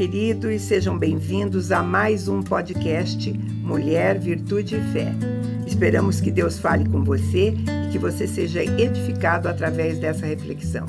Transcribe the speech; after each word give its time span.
Queridos, 0.00 0.62
sejam 0.62 0.98
bem-vindos 0.98 1.70
a 1.70 1.82
mais 1.82 2.26
um 2.26 2.40
podcast 2.40 3.30
Mulher, 3.30 4.18
Virtude 4.18 4.76
e 4.76 4.80
Fé. 4.94 5.12
Esperamos 5.66 6.22
que 6.22 6.30
Deus 6.30 6.58
fale 6.58 6.88
com 6.88 7.04
você 7.04 7.50
e 7.50 7.92
que 7.92 7.98
você 7.98 8.26
seja 8.26 8.64
edificado 8.64 9.46
através 9.46 9.98
dessa 9.98 10.24
reflexão. 10.24 10.86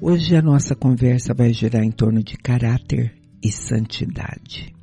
Hoje 0.00 0.34
a 0.34 0.40
nossa 0.40 0.74
conversa 0.74 1.34
vai 1.34 1.52
girar 1.52 1.84
em 1.84 1.90
torno 1.90 2.24
de 2.24 2.38
caráter 2.38 3.12
e 3.42 3.52
santidade. 3.52 4.74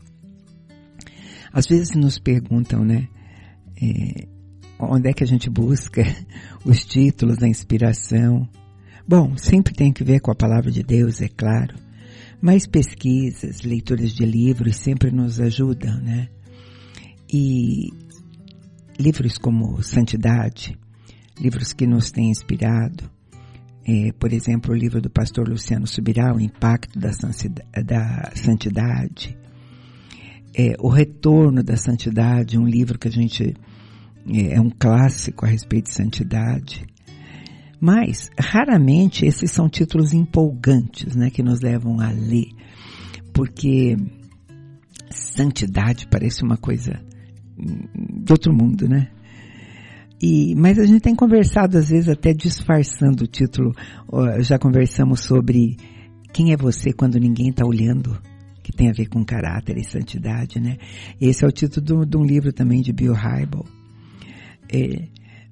Às 1.52 1.66
vezes 1.66 1.96
nos 1.96 2.20
perguntam, 2.20 2.86
né? 2.86 3.08
É, 3.82 4.28
onde 4.78 5.10
é 5.10 5.14
que 5.14 5.24
a 5.24 5.28
gente 5.28 5.50
busca 5.50 6.04
os 6.64 6.86
títulos 6.86 7.38
da 7.38 7.48
inspiração? 7.48 8.48
Bom, 9.08 9.36
sempre 9.36 9.74
tem 9.74 9.92
que 9.92 10.04
ver 10.04 10.20
com 10.20 10.30
a 10.30 10.36
palavra 10.36 10.70
de 10.70 10.84
Deus, 10.84 11.22
é 11.22 11.28
claro. 11.28 11.85
Mas 12.46 12.68
pesquisas, 12.68 13.64
leituras 13.64 14.12
de 14.12 14.24
livros 14.24 14.76
sempre 14.76 15.10
nos 15.10 15.40
ajudam, 15.40 16.00
né? 16.00 16.30
E 17.28 17.90
livros 19.00 19.40
como 19.40 19.82
Santidade, 19.82 20.78
livros 21.40 21.74
que 21.74 21.88
nos 21.88 22.12
têm 22.12 22.30
inspirado, 22.30 23.10
é, 23.84 24.12
por 24.12 24.32
exemplo, 24.32 24.76
o 24.76 24.78
livro 24.78 25.02
do 25.02 25.10
pastor 25.10 25.50
Luciano 25.50 25.88
Subirá, 25.88 26.36
O 26.36 26.40
Impacto 26.40 27.00
da, 27.00 27.10
da 27.84 28.32
Santidade, 28.36 29.36
é, 30.54 30.76
O 30.78 30.90
Retorno 30.90 31.64
da 31.64 31.76
Santidade, 31.76 32.60
um 32.60 32.68
livro 32.68 33.00
que 33.00 33.08
a 33.08 33.12
gente 33.12 33.56
é, 34.32 34.54
é 34.54 34.62
um 34.62 34.70
clássico 34.70 35.48
a 35.48 35.50
respeito 35.50 35.86
de 35.86 35.96
santidade. 35.96 36.86
Mas, 37.80 38.30
raramente, 38.40 39.26
esses 39.26 39.52
são 39.52 39.70
títulos 39.70 40.14
empolgantes, 40.14 41.16
né, 41.16 41.30
que 41.30 41.44
nos 41.44 41.62
levam 41.62 42.00
a 42.00 42.10
ler, 42.10 42.50
porque 43.34 43.96
santidade 45.12 46.08
parece 46.10 46.44
uma 46.44 46.58
coisa 46.58 47.00
de 47.58 48.32
outro 48.32 48.54
mundo, 48.54 48.88
né? 48.88 49.10
E, 50.22 50.56
mas 50.56 50.80
a 50.80 50.86
gente 50.86 51.02
tem 51.02 51.16
conversado, 51.16 51.78
às 51.78 51.90
vezes, 51.90 52.10
até 52.10 52.34
disfarçando 52.34 53.26
o 53.26 53.28
título. 53.28 53.74
Já 54.40 54.58
conversamos 54.58 55.22
sobre 55.22 55.78
quem 56.34 56.54
é 56.54 56.58
você 56.58 56.94
quando 56.94 57.20
ninguém 57.20 57.50
está 57.50 57.66
olhando, 57.66 58.18
que 58.64 58.72
tem 58.72 58.90
a 58.90 58.94
ver 58.94 59.08
com 59.08 59.24
caráter 59.24 59.78
e 59.78 59.84
santidade, 59.84 60.60
né? 60.60 60.78
Esse 61.20 61.46
é 61.46 61.48
o 61.48 61.52
título 61.52 62.06
de 62.06 62.18
um 62.18 62.24
livro 62.24 62.52
também 62.52 62.82
de 62.82 62.92
Bill 62.92 63.14
Hybel. 63.14 63.66
É, 64.74 65.08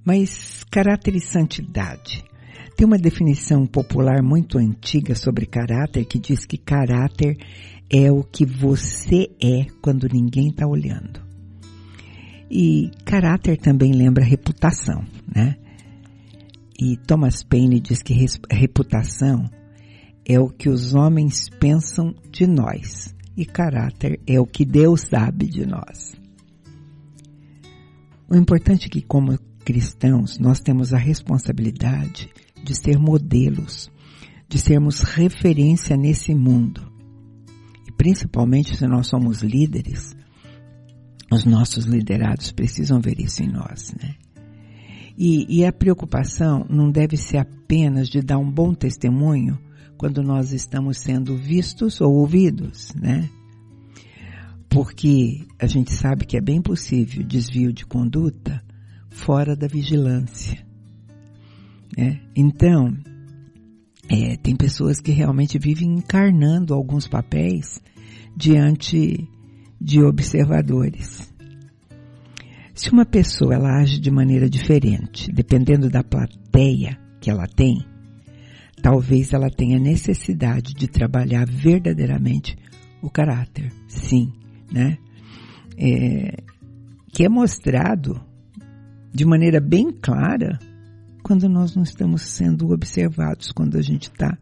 mas 0.06 0.64
caráter 0.70 1.16
e 1.16 1.20
santidade. 1.20 2.24
Tem 2.76 2.86
uma 2.86 2.98
definição 2.98 3.66
popular 3.66 4.22
muito 4.24 4.58
antiga 4.58 5.16
sobre 5.16 5.46
caráter 5.46 6.06
que 6.06 6.20
diz 6.20 6.46
que 6.46 6.58
caráter 6.58 7.38
é 7.90 8.12
o 8.12 8.24
que 8.24 8.46
você 8.46 9.30
é 9.42 9.66
quando 9.82 10.10
ninguém 10.12 10.50
está 10.50 10.68
olhando. 10.68 11.22
E 12.50 12.92
caráter 13.06 13.58
também 13.58 13.94
lembra 13.94 14.24
reputação, 14.24 15.04
né? 15.34 15.56
E 16.80 16.98
Thomas 16.98 17.44
Paine 17.44 17.80
diz 17.80 18.02
que 18.02 18.14
reputação 18.52 19.50
é 20.26 20.40
o 20.40 20.50
que 20.50 20.70
os 20.70 20.94
homens 20.94 21.50
pensam 21.50 22.16
de 22.32 22.48
nós 22.48 23.14
e 23.36 23.46
caráter 23.46 24.20
é 24.28 24.40
o 24.40 24.46
que 24.46 24.66
Deus 24.66 25.02
sabe 25.02 25.48
de 25.48 25.66
nós. 25.66 26.16
O 28.30 28.36
importante 28.36 28.88
é 28.88 28.90
que, 28.90 29.02
como 29.02 29.38
cristãos, 29.64 30.38
nós 30.38 30.60
temos 30.60 30.94
a 30.94 30.98
responsabilidade 30.98 32.30
de 32.64 32.76
ser 32.76 33.00
modelos, 33.00 33.92
de 34.48 34.60
sermos 34.60 35.02
referência 35.02 35.98
nesse 35.98 36.36
mundo. 36.36 36.82
E 37.88 37.92
principalmente 37.92 38.76
se 38.78 38.86
nós 38.88 39.08
somos 39.08 39.42
líderes, 39.42 40.16
os 41.32 41.46
nossos 41.46 41.86
liderados 41.86 42.52
precisam 42.52 43.02
ver 43.02 43.20
isso 43.20 43.42
em 43.42 43.48
nós, 43.48 43.94
né? 44.00 44.16
E, 45.18 45.60
e, 45.60 45.66
a 45.66 45.72
preocupação 45.72 46.66
não 46.68 46.90
deve 46.90 47.18
ser 47.18 47.38
apenas 47.38 48.10
de 48.10 48.20
dar 48.20 48.40
um 48.40 48.50
bom 48.50 48.74
testemunho 48.74 49.60
quando 49.96 50.24
nós 50.24 50.52
estamos 50.52 50.98
sendo 50.98 51.38
vistos 51.38 52.02
ou 52.02 52.12
ouvidos, 52.16 52.92
né? 52.96 53.30
Porque 54.68 55.46
a 55.60 55.68
gente 55.68 55.92
sabe 55.92 56.26
que 56.26 56.36
é 56.36 56.42
bem 56.42 56.60
possível 56.60 57.24
desvio 57.24 57.72
de 57.72 57.86
conduta 57.86 58.64
fora 59.14 59.56
da 59.56 59.68
vigilância. 59.68 60.66
Né? 61.98 62.20
Então, 62.36 62.98
é, 64.10 64.36
tem 64.38 64.56
pessoas 64.56 65.00
que 65.00 65.12
realmente 65.12 65.58
vivem 65.58 65.94
encarnando 65.94 66.74
alguns 66.74 67.08
papéis 67.08 67.82
diante 68.36 69.28
de 69.80 70.04
observadores. 70.04 71.32
Se 72.74 72.92
uma 72.92 73.06
pessoa 73.06 73.54
ela 73.54 73.80
age 73.80 74.00
de 74.00 74.10
maneira 74.10 74.50
diferente, 74.50 75.32
dependendo 75.32 75.90
da 75.90 76.04
plateia 76.04 77.00
que 77.22 77.30
ela 77.30 77.48
tem, 77.48 77.86
talvez 78.82 79.32
ela 79.32 79.50
tenha 79.50 79.80
necessidade 79.80 80.74
de 80.74 80.88
trabalhar 80.88 81.46
verdadeiramente 81.46 82.58
o 83.02 83.10
caráter, 83.10 83.72
sim, 83.88 84.34
né? 84.72 84.98
É, 85.78 86.44
que 87.12 87.24
é 87.24 87.30
mostrado 87.30 88.20
de 89.14 89.26
maneira 89.26 89.60
bem 89.60 89.92
clara 89.92 90.58
quando 91.22 91.48
nós 91.48 91.76
não 91.76 91.84
estamos 91.84 92.24
sendo 92.24 92.72
observados, 92.72 93.52
quando 93.52 93.78
a 93.78 93.82
gente 93.82 94.12
está 94.12 94.38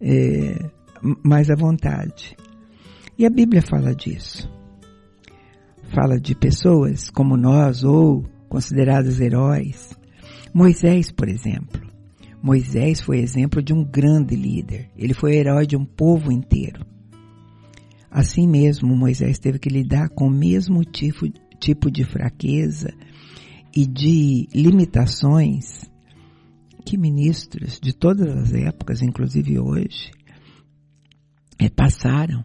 é, 0.00 0.70
mais 1.24 1.50
à 1.50 1.54
vontade. 1.54 2.36
E 3.18 3.24
a 3.24 3.30
Bíblia 3.30 3.62
fala 3.62 3.94
disso 3.94 4.50
fala 5.92 6.18
de 6.18 6.34
pessoas 6.34 7.10
como 7.10 7.36
nós 7.36 7.84
ou 7.84 8.24
consideradas 8.48 9.20
heróis. 9.20 9.96
Moisés, 10.52 11.12
por 11.12 11.28
exemplo. 11.28 11.80
Moisés 12.42 13.00
foi 13.00 13.18
exemplo 13.18 13.62
de 13.62 13.72
um 13.72 13.84
grande 13.84 14.34
líder. 14.34 14.90
Ele 14.96 15.14
foi 15.14 15.36
herói 15.36 15.66
de 15.66 15.76
um 15.76 15.84
povo 15.84 16.32
inteiro. 16.32 16.84
Assim 18.10 18.48
mesmo, 18.48 18.96
Moisés 18.96 19.38
teve 19.38 19.58
que 19.58 19.68
lidar 19.68 20.08
com 20.08 20.26
o 20.26 20.30
mesmo 20.30 20.84
tipo, 20.84 21.28
tipo 21.60 21.90
de 21.90 22.04
fraqueza 22.04 22.92
e 23.74 23.86
de 23.86 24.48
limitações 24.54 25.90
que 26.84 26.98
ministros 26.98 27.78
de 27.80 27.92
todas 27.92 28.28
as 28.28 28.52
épocas, 28.52 29.02
inclusive 29.02 29.58
hoje, 29.58 30.10
é, 31.58 31.68
passaram. 31.68 32.44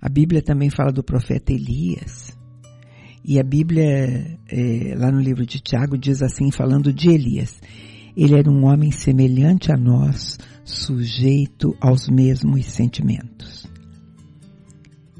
A 0.00 0.08
Bíblia 0.08 0.42
também 0.42 0.70
fala 0.70 0.92
do 0.92 1.02
profeta 1.02 1.52
Elias. 1.52 2.36
E 3.24 3.38
a 3.38 3.42
Bíblia, 3.42 4.38
é, 4.48 4.94
lá 4.96 5.10
no 5.10 5.20
livro 5.20 5.44
de 5.44 5.60
Tiago, 5.60 5.98
diz 5.98 6.22
assim, 6.22 6.50
falando 6.50 6.92
de 6.92 7.10
Elias: 7.10 7.60
ele 8.16 8.34
era 8.34 8.50
um 8.50 8.64
homem 8.64 8.90
semelhante 8.90 9.72
a 9.72 9.76
nós, 9.76 10.38
sujeito 10.64 11.76
aos 11.80 12.08
mesmos 12.08 12.66
sentimentos. 12.66 13.68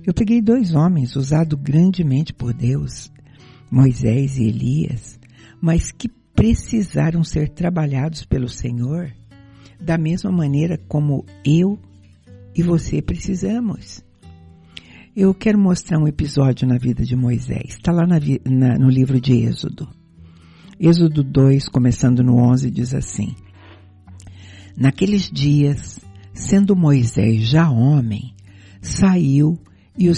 Eu 0.06 0.14
peguei 0.14 0.40
dois 0.40 0.74
homens 0.74 1.14
usados 1.14 1.58
grandemente 1.60 2.32
por 2.32 2.54
Deus, 2.54 3.12
Moisés 3.70 4.38
e 4.38 4.44
Elias, 4.44 5.18
mas 5.60 5.90
que 5.90 6.08
precisaram 6.34 7.22
ser 7.22 7.50
trabalhados 7.50 8.24
pelo 8.24 8.48
Senhor 8.48 9.12
da 9.80 9.96
mesma 9.96 10.30
maneira 10.30 10.78
como 10.88 11.24
eu 11.44 11.78
e 12.54 12.62
você 12.62 13.00
precisamos. 13.02 14.02
Eu 15.14 15.34
quero 15.34 15.58
mostrar 15.58 15.98
um 15.98 16.06
episódio 16.06 16.68
na 16.68 16.78
vida 16.78 17.04
de 17.04 17.16
Moisés. 17.16 17.70
Está 17.70 17.92
lá 17.92 18.06
na, 18.06 18.18
na, 18.48 18.78
no 18.78 18.88
livro 18.88 19.20
de 19.20 19.32
Êxodo. 19.32 19.88
Êxodo 20.78 21.22
2, 21.22 21.68
começando 21.68 22.22
no 22.22 22.36
11, 22.36 22.70
diz 22.70 22.94
assim: 22.94 23.34
Naqueles 24.76 25.30
dias, 25.30 26.00
sendo 26.32 26.76
Moisés 26.76 27.42
já 27.42 27.70
homem, 27.70 28.34
saiu 28.80 29.58
e 29.98 30.08
o 30.08 30.14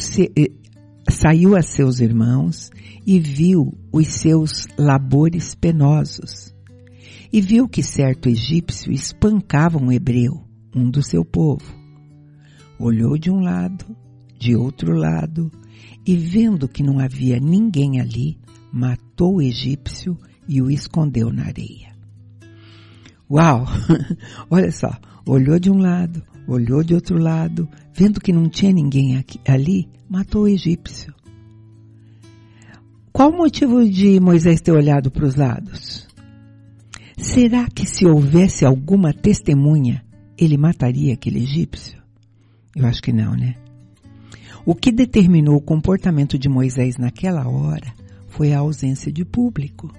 saiu 1.22 1.54
a 1.54 1.62
seus 1.62 2.00
irmãos 2.00 2.70
e 3.06 3.20
viu 3.20 3.78
os 3.92 4.08
seus 4.08 4.66
labores 4.76 5.54
penosos. 5.54 6.52
E 7.32 7.40
viu 7.40 7.68
que 7.68 7.82
certo 7.82 8.28
egípcio 8.28 8.92
espancava 8.92 9.78
um 9.78 9.92
hebreu, 9.92 10.42
um 10.74 10.90
do 10.90 11.00
seu 11.00 11.24
povo. 11.24 11.64
Olhou 12.78 13.16
de 13.16 13.30
um 13.30 13.40
lado 13.40 13.86
de 14.42 14.56
outro 14.56 14.96
lado, 14.96 15.52
e 16.04 16.16
vendo 16.16 16.66
que 16.66 16.82
não 16.82 16.98
havia 16.98 17.38
ninguém 17.38 18.00
ali, 18.00 18.40
matou 18.72 19.36
o 19.36 19.42
egípcio 19.42 20.18
e 20.48 20.60
o 20.60 20.68
escondeu 20.68 21.32
na 21.32 21.44
areia. 21.44 21.94
Uau! 23.30 23.64
Olha 24.50 24.72
só, 24.72 24.90
olhou 25.24 25.60
de 25.60 25.70
um 25.70 25.78
lado, 25.78 26.24
olhou 26.46 26.82
de 26.82 26.94
outro 26.94 27.18
lado, 27.18 27.68
vendo 27.94 28.20
que 28.20 28.32
não 28.32 28.48
tinha 28.48 28.72
ninguém 28.72 29.16
aqui, 29.16 29.40
ali, 29.46 29.88
matou 30.08 30.42
o 30.42 30.48
egípcio. 30.48 31.14
Qual 33.12 33.30
o 33.30 33.36
motivo 33.36 33.88
de 33.88 34.18
Moisés 34.18 34.60
ter 34.60 34.72
olhado 34.72 35.10
para 35.10 35.26
os 35.26 35.34
lados? 35.34 36.08
Será 37.16 37.68
que 37.68 37.86
se 37.86 38.06
houvesse 38.06 38.64
alguma 38.64 39.12
testemunha, 39.12 40.02
ele 40.36 40.56
mataria 40.56 41.14
aquele 41.14 41.42
egípcio? 41.42 42.02
Eu 42.74 42.86
acho 42.86 43.02
que 43.02 43.12
não, 43.12 43.34
né? 43.34 43.54
O 44.64 44.74
que 44.74 44.90
determinou 44.90 45.56
o 45.56 45.60
comportamento 45.60 46.38
de 46.38 46.48
Moisés 46.48 46.96
naquela 46.96 47.48
hora 47.48 47.92
foi 48.28 48.52
a 48.52 48.60
ausência 48.60 49.12
de 49.12 49.24
público. 49.24 49.92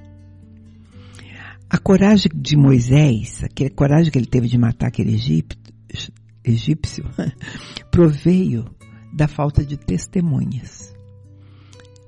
A 1.70 1.78
coragem 1.78 2.32
de 2.36 2.58
Moisés, 2.58 3.44
a 3.44 3.70
coragem 3.70 4.12
que 4.12 4.18
ele 4.18 4.26
teve 4.26 4.48
de 4.48 4.58
matar 4.58 4.88
aquele 4.88 5.14
egípcio, 5.14 5.63
proveio 7.90 8.66
da 9.14 9.28
falta 9.28 9.66
de 9.66 9.78
testemunhas. 9.78 10.94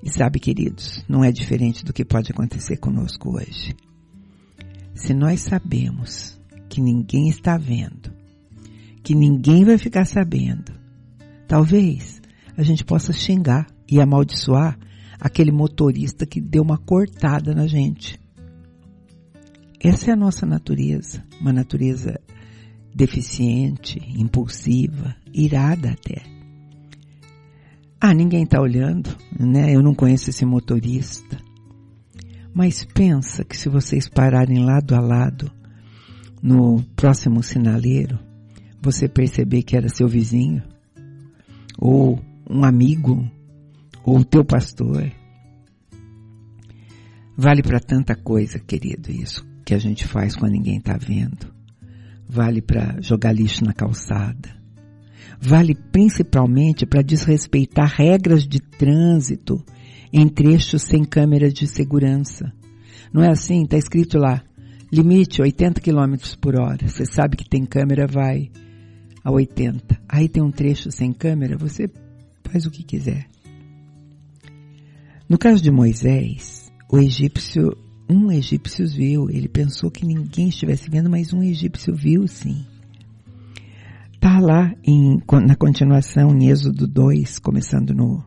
E 0.03 0.09
sabe, 0.09 0.39
queridos, 0.39 1.03
não 1.07 1.23
é 1.23 1.31
diferente 1.31 1.83
do 1.83 1.93
que 1.93 2.05
pode 2.05 2.31
acontecer 2.31 2.77
conosco 2.77 3.37
hoje. 3.37 3.75
Se 4.93 5.13
nós 5.13 5.41
sabemos 5.41 6.39
que 6.69 6.81
ninguém 6.81 7.27
está 7.27 7.57
vendo, 7.57 8.13
que 9.03 9.15
ninguém 9.15 9.63
vai 9.63 9.77
ficar 9.77 10.05
sabendo, 10.05 10.73
talvez 11.47 12.21
a 12.57 12.63
gente 12.63 12.83
possa 12.83 13.13
xingar 13.13 13.67
e 13.89 13.99
amaldiçoar 13.99 14.77
aquele 15.19 15.51
motorista 15.51 16.25
que 16.25 16.41
deu 16.41 16.63
uma 16.63 16.77
cortada 16.77 17.53
na 17.53 17.67
gente. 17.67 18.19
Essa 19.79 20.11
é 20.11 20.13
a 20.13 20.17
nossa 20.17 20.45
natureza, 20.45 21.23
uma 21.39 21.53
natureza 21.53 22.19
deficiente, 22.95 23.99
impulsiva, 24.17 25.13
irada 25.33 25.91
até. 25.91 26.23
Ah, 27.99 28.13
ninguém 28.13 28.43
está 28.43 28.61
olhando, 28.61 29.13
né? 29.37 29.75
Eu 29.75 29.83
não 29.83 29.93
conheço 29.93 30.29
esse 30.29 30.45
motorista. 30.45 31.37
Mas 32.53 32.85
pensa 32.85 33.43
que 33.43 33.57
se 33.57 33.67
vocês 33.67 34.07
pararem 34.07 34.63
lado 34.63 34.95
a 34.95 35.01
lado 35.01 35.51
no 36.41 36.81
próximo 36.95 37.43
sinaleiro, 37.43 38.17
você 38.81 39.09
perceber 39.09 39.63
que 39.63 39.75
era 39.75 39.89
seu 39.89 40.07
vizinho, 40.07 40.63
ou 41.77 42.17
um 42.49 42.63
amigo, 42.63 43.29
ou 44.05 44.23
teu 44.23 44.45
pastor. 44.45 45.11
Vale 47.35 47.61
para 47.61 47.79
tanta 47.81 48.15
coisa, 48.15 48.57
querido, 48.57 49.11
isso 49.11 49.45
que 49.65 49.73
a 49.73 49.79
gente 49.79 50.07
faz 50.07 50.35
quando 50.35 50.53
ninguém 50.53 50.77
está 50.77 50.95
vendo. 50.95 51.54
Vale 52.27 52.61
para 52.61 52.99
jogar 53.01 53.31
lixo 53.31 53.63
na 53.63 53.73
calçada. 53.73 54.55
Vale 55.39 55.75
principalmente 55.91 56.85
para 56.85 57.01
desrespeitar 57.01 57.93
regras 57.97 58.47
de 58.47 58.59
trânsito 58.59 59.63
em 60.11 60.27
trechos 60.27 60.83
sem 60.83 61.03
câmeras 61.03 61.53
de 61.53 61.67
segurança. 61.67 62.51
Não 63.13 63.23
é 63.23 63.29
assim? 63.29 63.63
Está 63.63 63.77
escrito 63.77 64.17
lá, 64.17 64.43
limite 64.91 65.41
80 65.41 65.81
km 65.81 66.15
por 66.39 66.55
hora. 66.59 66.87
Você 66.87 67.05
sabe 67.05 67.37
que 67.37 67.47
tem 67.47 67.65
câmera, 67.65 68.07
vai 68.07 68.49
a 69.23 69.31
80. 69.31 69.99
Aí 70.07 70.29
tem 70.29 70.43
um 70.43 70.51
trecho 70.51 70.91
sem 70.91 71.11
câmera, 71.11 71.57
você 71.57 71.89
faz 72.43 72.65
o 72.65 72.71
que 72.71 72.83
quiser. 72.83 73.27
No 75.27 75.37
caso 75.37 75.61
de 75.61 75.71
Moisés, 75.71 76.71
o 76.91 76.99
egípcio, 76.99 77.75
um 78.09 78.31
egípcio 78.31 78.87
viu, 78.87 79.29
ele 79.29 79.47
pensou 79.47 79.89
que 79.89 80.05
ninguém 80.05 80.49
estivesse 80.49 80.89
vendo, 80.89 81.09
mas 81.09 81.33
um 81.33 81.41
egípcio 81.41 81.93
viu 81.95 82.27
sim. 82.27 82.65
Está 84.13 84.39
lá 84.39 84.73
em, 84.83 85.21
na 85.45 85.55
continuação, 85.55 86.35
em 86.35 86.49
Êxodo 86.49 86.87
2, 86.87 87.39
começando 87.39 87.93
no 87.93 88.23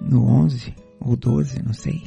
no 0.00 0.26
11 0.26 0.74
ou 1.00 1.16
12, 1.16 1.62
não 1.62 1.72
sei. 1.72 2.04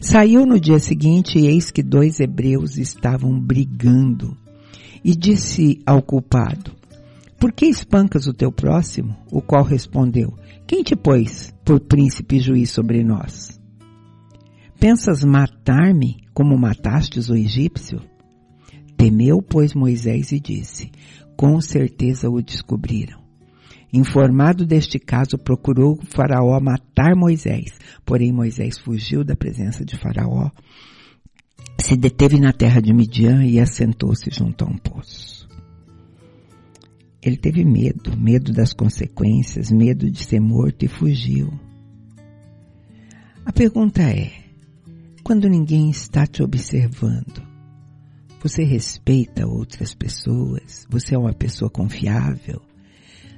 Saiu 0.00 0.46
no 0.46 0.60
dia 0.60 0.78
seguinte 0.78 1.38
e 1.38 1.46
eis 1.46 1.70
que 1.70 1.82
dois 1.82 2.20
hebreus 2.20 2.76
estavam 2.76 3.38
brigando. 3.38 4.36
E 5.02 5.14
disse 5.14 5.80
ao 5.84 6.00
culpado, 6.02 6.72
por 7.38 7.52
que 7.52 7.66
espancas 7.66 8.26
o 8.26 8.32
teu 8.32 8.50
próximo? 8.50 9.14
O 9.30 9.42
qual 9.42 9.62
respondeu, 9.62 10.32
quem 10.66 10.82
te 10.82 10.96
pôs 10.96 11.52
por 11.64 11.80
príncipe 11.80 12.36
e 12.36 12.40
juiz 12.40 12.70
sobre 12.70 13.04
nós? 13.04 13.60
Pensas 14.84 15.24
matar-me 15.24 16.18
como 16.34 16.58
matastes 16.58 17.30
o 17.30 17.34
egípcio? 17.34 18.02
Temeu, 18.98 19.40
pois, 19.40 19.72
Moisés 19.72 20.30
e 20.30 20.38
disse, 20.38 20.92
com 21.38 21.58
certeza 21.58 22.28
o 22.28 22.42
descobriram. 22.42 23.18
Informado 23.90 24.66
deste 24.66 24.98
caso, 24.98 25.38
procurou 25.38 25.98
Faraó 26.14 26.60
matar 26.60 27.16
Moisés. 27.16 27.78
Porém, 28.04 28.30
Moisés 28.30 28.78
fugiu 28.78 29.24
da 29.24 29.34
presença 29.34 29.86
de 29.86 29.96
Faraó, 29.96 30.50
se 31.78 31.96
deteve 31.96 32.38
na 32.38 32.52
terra 32.52 32.82
de 32.82 32.92
Midian 32.92 33.42
e 33.42 33.58
assentou-se 33.58 34.28
junto 34.30 34.66
a 34.66 34.68
um 34.68 34.76
poço. 34.76 35.48
Ele 37.22 37.38
teve 37.38 37.64
medo, 37.64 38.14
medo 38.18 38.52
das 38.52 38.74
consequências, 38.74 39.70
medo 39.70 40.10
de 40.10 40.22
ser 40.22 40.40
morto 40.40 40.84
e 40.84 40.88
fugiu. 40.88 41.58
A 43.46 43.50
pergunta 43.50 44.02
é: 44.02 44.43
quando 45.24 45.48
ninguém 45.48 45.90
está 45.90 46.26
te 46.26 46.42
observando, 46.42 47.42
você 48.42 48.62
respeita 48.62 49.46
outras 49.46 49.94
pessoas? 49.94 50.86
Você 50.90 51.14
é 51.14 51.18
uma 51.18 51.32
pessoa 51.32 51.70
confiável? 51.70 52.62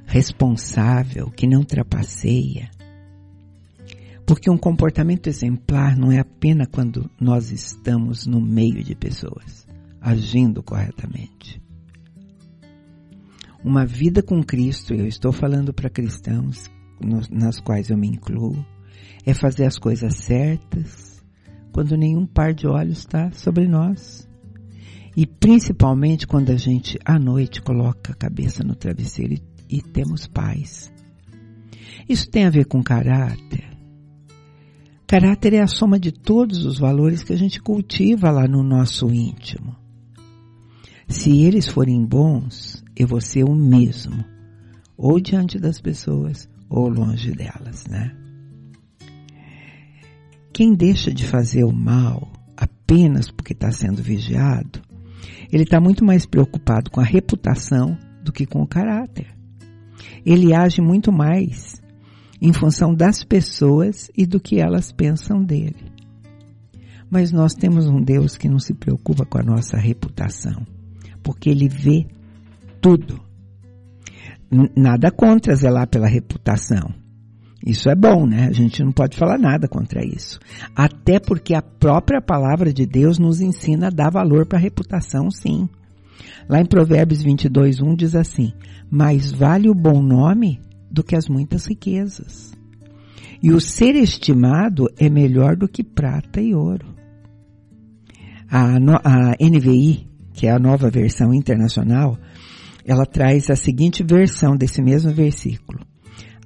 responsável, 0.06 1.31
que 1.31 1.47
não 1.47 1.65
trapaceia. 1.65 2.71
Porque 4.25 4.50
um 4.50 4.56
comportamento 4.56 5.29
exemplar 5.29 5.97
não 5.97 6.11
é 6.11 6.19
apenas 6.19 6.69
quando 6.71 7.11
nós 7.21 7.50
estamos 7.50 8.27
no 8.27 8.41
meio 8.41 8.83
de 8.83 8.94
pessoas, 8.94 9.67
agindo 10.00 10.62
corretamente. 10.62 11.61
Uma 13.65 13.85
vida 13.85 14.23
com 14.23 14.43
Cristo, 14.43 14.94
eu 14.94 15.06
estou 15.06 15.33
falando 15.33 15.75
para 15.75 15.91
cristãos, 15.91 16.71
nas 17.31 17.61
quais 17.61 17.90
eu 17.90 17.97
me 17.97 18.09
incluo, 18.09 18.64
é 19.25 19.35
fazer 19.35 19.64
as 19.64 19.76
coisas 19.76 20.14
certas 20.16 21.15
quando 21.76 21.95
nenhum 21.95 22.25
par 22.25 22.54
de 22.54 22.66
olhos 22.66 22.99
está 22.99 23.30
sobre 23.33 23.68
nós. 23.68 24.26
E 25.14 25.26
principalmente 25.26 26.26
quando 26.26 26.50
a 26.50 26.56
gente 26.56 26.99
à 27.04 27.18
noite 27.18 27.61
coloca 27.61 28.12
a 28.12 28.16
cabeça 28.16 28.64
no 28.64 28.75
travesseiro 28.75 29.35
e 29.35 29.56
e 29.68 29.80
temos 29.83 30.26
paz. 30.26 30.92
Isso 32.09 32.28
tem 32.30 32.45
a 32.45 32.50
ver 32.50 32.66
com 32.66 32.83
caráter. 32.83 33.64
Caráter 35.06 35.54
é 35.54 35.61
a 35.61 35.66
soma 35.66 35.99
de 35.99 36.12
todos 36.12 36.64
os 36.64 36.78
valores 36.78 37.23
que 37.23 37.33
a 37.33 37.37
gente 37.37 37.61
cultiva 37.61 38.30
lá 38.30 38.47
no 38.49 38.62
nosso 38.62 39.12
íntimo. 39.12 39.76
Se 41.09 41.42
eles 41.42 41.68
forem 41.68 42.04
bons, 42.04 42.83
eu 42.97 43.06
vou 43.06 43.21
ser 43.21 43.45
o 43.45 43.54
mesmo, 43.54 44.25
ou 44.97 45.21
diante 45.21 45.59
das 45.59 45.80
pessoas, 45.80 46.49
ou 46.68 46.88
longe 46.88 47.30
delas, 47.33 47.87
né? 47.87 48.25
Quem 50.57 50.75
deixa 50.75 51.13
de 51.13 51.27
fazer 51.27 51.65
o 51.65 51.73
mal 51.73 52.33
apenas 52.57 53.31
porque 53.31 53.53
está 53.53 53.71
sendo 53.71 54.03
vigiado, 54.03 54.81
ele 55.53 55.65
está 55.65 55.79
muito 55.79 56.05
mais 56.05 56.25
preocupado 56.25 56.91
com 56.91 57.01
a 57.01 57.05
reputação 57.05 57.97
do 58.25 58.33
que 58.33 58.47
com 58.47 58.63
o 58.63 58.67
caráter 58.67 59.37
ele 60.25 60.53
age 60.53 60.81
muito 60.81 61.13
mais 61.13 61.81
em 62.43 62.53
função 62.53 62.93
das 62.93 63.23
pessoas 63.23 64.11
e 64.17 64.27
do 64.27 64.41
que 64.41 64.61
elas 64.61 64.93
pensam 64.93 65.43
dele. 65.43 65.93
Mas 67.09 67.31
nós 67.31 67.55
temos 67.55 67.87
um 67.87 68.03
Deus 68.03 68.37
que 68.37 68.49
não 68.49 68.59
se 68.59 68.75
preocupa 68.75 69.25
com 69.25 69.39
a 69.39 69.43
nossa 69.43 69.77
reputação, 69.77 70.67
porque 71.23 71.49
ele 71.49 71.69
vê 71.69 72.07
tudo. 72.81 73.21
Nada 74.77 75.11
contra 75.11 75.55
zelar 75.55 75.89
pela 75.89 76.09
reputação. 76.09 76.93
Isso 77.66 77.90
é 77.90 77.96
bom, 77.96 78.25
né? 78.25 78.46
A 78.46 78.52
gente 78.52 78.80
não 78.85 78.92
pode 78.92 79.16
falar 79.16 79.37
nada 79.37 79.66
contra 79.66 80.06
isso. 80.06 80.38
Até 80.75 81.18
porque 81.18 81.52
a 81.52 81.61
própria 81.61 82.23
palavra 82.23 82.73
de 82.73 82.87
Deus 82.87 83.18
nos 83.18 83.40
ensina 83.40 83.88
a 83.88 83.90
dar 83.90 84.08
valor 84.08 84.46
para 84.46 84.56
a 84.56 84.62
reputação, 84.62 85.32
sim. 85.32 85.68
Lá 86.49 86.61
em 86.61 86.64
Provérbios 86.64 87.25
22, 87.25 87.80
1 87.80 87.96
diz 87.96 88.14
assim: 88.14 88.52
Mais 88.88 89.32
vale 89.32 89.68
o 89.68 89.75
bom 89.75 90.00
nome 90.00 90.61
do 90.88 91.02
que 91.02 91.16
as 91.16 91.28
muitas 91.28 91.66
riquezas. 91.66 92.52
E 93.42 93.50
o 93.50 93.61
ser 93.61 93.96
estimado 93.96 94.87
é 94.96 95.11
melhor 95.11 95.56
do 95.56 95.66
que 95.66 95.82
prata 95.82 96.40
e 96.40 96.54
ouro. 96.54 96.94
A, 98.49 98.76
a 98.76 99.35
NVI, 99.40 100.08
que 100.32 100.46
é 100.46 100.52
a 100.52 100.58
nova 100.58 100.88
versão 100.88 101.35
internacional, 101.35 102.16
ela 102.85 103.04
traz 103.04 103.50
a 103.50 103.56
seguinte 103.56 104.04
versão 104.04 104.56
desse 104.56 104.80
mesmo 104.80 105.12
versículo. 105.12 105.80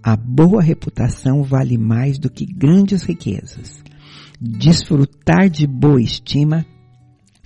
A 0.02 0.16
boa 0.16 0.62
reputação 0.62 1.42
vale 1.42 1.76
mais 1.76 2.18
do 2.18 2.30
que 2.30 2.46
grandes 2.46 3.02
riquezas. 3.02 3.82
Desfrutar 4.40 5.50
de 5.50 5.66
boa 5.66 6.00
estima 6.00 6.64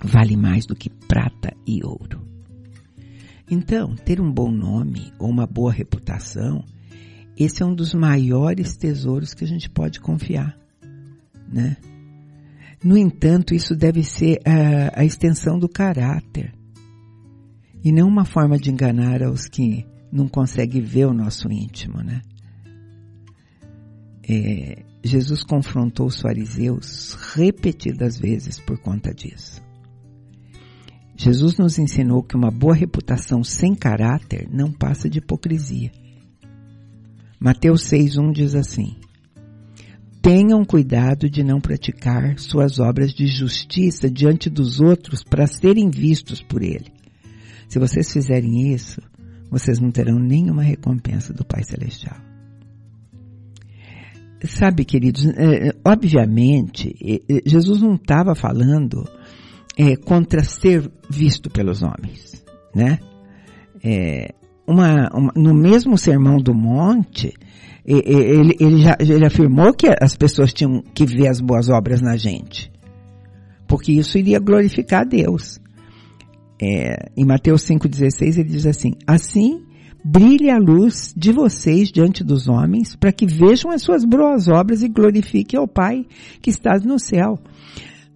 vale 0.01 0.37
mais 0.37 0.65
do 0.65 0.75
que 0.75 0.89
prata 0.89 1.53
e 1.67 1.83
ouro. 1.83 2.25
Então, 3.49 3.95
ter 3.95 4.21
um 4.21 4.31
bom 4.31 4.49
nome 4.49 5.11
ou 5.19 5.29
uma 5.29 5.45
boa 5.45 5.71
reputação, 5.71 6.63
esse 7.37 7.61
é 7.61 7.65
um 7.65 7.75
dos 7.75 7.93
maiores 7.93 8.75
tesouros 8.77 9.33
que 9.33 9.43
a 9.43 9.47
gente 9.47 9.69
pode 9.69 9.99
confiar, 9.99 10.57
né? 11.51 11.77
No 12.83 12.97
entanto, 12.97 13.53
isso 13.53 13.75
deve 13.75 14.03
ser 14.03 14.39
a, 14.45 15.01
a 15.01 15.05
extensão 15.05 15.59
do 15.59 15.67
caráter 15.67 16.53
e 17.83 17.91
não 17.91 18.07
uma 18.07 18.25
forma 18.25 18.57
de 18.57 18.71
enganar 18.71 19.21
aos 19.21 19.47
que 19.47 19.85
não 20.11 20.27
conseguem 20.27 20.81
ver 20.81 21.05
o 21.05 21.13
nosso 21.13 21.51
íntimo, 21.51 22.01
né? 22.01 22.21
É, 24.27 24.83
Jesus 25.03 25.43
confrontou 25.43 26.07
os 26.07 26.19
fariseus 26.19 27.15
repetidas 27.35 28.17
vezes 28.17 28.59
por 28.59 28.79
conta 28.79 29.13
disso. 29.13 29.63
Jesus 31.15 31.57
nos 31.57 31.77
ensinou 31.79 32.23
que 32.23 32.35
uma 32.35 32.51
boa 32.51 32.75
reputação 32.75 33.43
sem 33.43 33.73
caráter 33.73 34.49
não 34.51 34.71
passa 34.71 35.09
de 35.09 35.19
hipocrisia. 35.19 35.91
Mateus 37.39 37.83
6,1 37.83 38.33
diz 38.33 38.55
assim: 38.55 38.95
Tenham 40.21 40.65
cuidado 40.65 41.29
de 41.29 41.43
não 41.43 41.61
praticar 41.61 42.39
suas 42.39 42.79
obras 42.79 43.13
de 43.13 43.27
justiça 43.27 44.09
diante 44.09 44.49
dos 44.49 44.81
outros 44.81 45.23
para 45.23 45.45
serem 45.45 45.89
vistos 45.89 46.41
por 46.41 46.63
ele. 46.63 46.91
Se 47.69 47.77
vocês 47.77 48.11
fizerem 48.11 48.73
isso, 48.73 48.99
vocês 49.51 49.79
não 49.79 49.91
terão 49.91 50.17
nenhuma 50.17 50.63
recompensa 50.63 51.31
do 51.31 51.45
Pai 51.45 51.63
Celestial. 51.63 52.24
Sabe, 54.47 54.85
queridos, 54.85 55.25
é, 55.25 55.73
obviamente, 55.85 56.95
Jesus 57.45 57.81
não 57.81 57.95
estava 57.95 58.35
falando 58.35 59.07
é, 59.77 59.95
contra 59.95 60.43
ser 60.43 60.89
visto 61.09 61.49
pelos 61.49 61.81
homens, 61.81 62.43
né? 62.73 62.99
É, 63.83 64.33
uma, 64.67 65.09
uma, 65.13 65.31
no 65.35 65.53
mesmo 65.53 65.97
sermão 65.97 66.37
do 66.37 66.53
monte, 66.53 67.33
ele, 67.85 68.55
ele, 68.59 68.81
já, 68.81 68.97
ele 68.99 69.25
afirmou 69.25 69.73
que 69.73 69.87
as 70.01 70.15
pessoas 70.15 70.51
tinham 70.51 70.81
que 70.93 71.05
ver 71.05 71.27
as 71.27 71.39
boas 71.39 71.69
obras 71.69 72.01
na 72.01 72.17
gente, 72.17 72.71
porque 73.67 73.91
isso 73.91 74.17
iria 74.17 74.39
glorificar 74.39 75.01
a 75.01 75.05
Deus. 75.05 75.59
É, 76.59 77.11
em 77.17 77.25
Mateus 77.25 77.63
5,16 77.63 78.39
ele 78.39 78.49
diz 78.49 78.65
assim, 78.65 78.93
assim 79.05 79.64
brilhe 80.07 80.51
a 80.51 80.59
luz 80.59 81.11
de 81.17 81.31
vocês 81.31 81.91
diante 81.91 82.23
dos 82.23 82.47
homens, 82.47 82.95
para 82.95 83.11
que 83.11 83.25
vejam 83.25 83.71
as 83.71 83.81
suas 83.81 84.05
boas 84.05 84.47
obras 84.47 84.83
e 84.83 84.87
glorifiquem 84.87 85.59
ao 85.59 85.67
Pai 85.67 86.05
que 86.43 86.51
está 86.51 86.77
no 86.77 86.99
céu. 86.99 87.39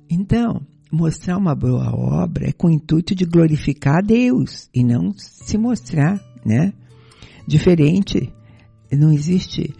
Então, 0.07 0.61
mostrar 0.91 1.35
uma 1.35 1.55
boa 1.55 1.91
obra 1.91 2.47
é 2.47 2.51
com 2.51 2.67
o 2.67 2.71
intuito 2.71 3.15
de 3.15 3.25
glorificar 3.25 3.97
a 3.97 4.01
Deus 4.01 4.69
e 4.71 4.83
não 4.83 5.13
se 5.17 5.57
mostrar, 5.57 6.21
né? 6.45 6.73
Diferente, 7.47 8.31
não 8.91 9.11
existe 9.11 9.73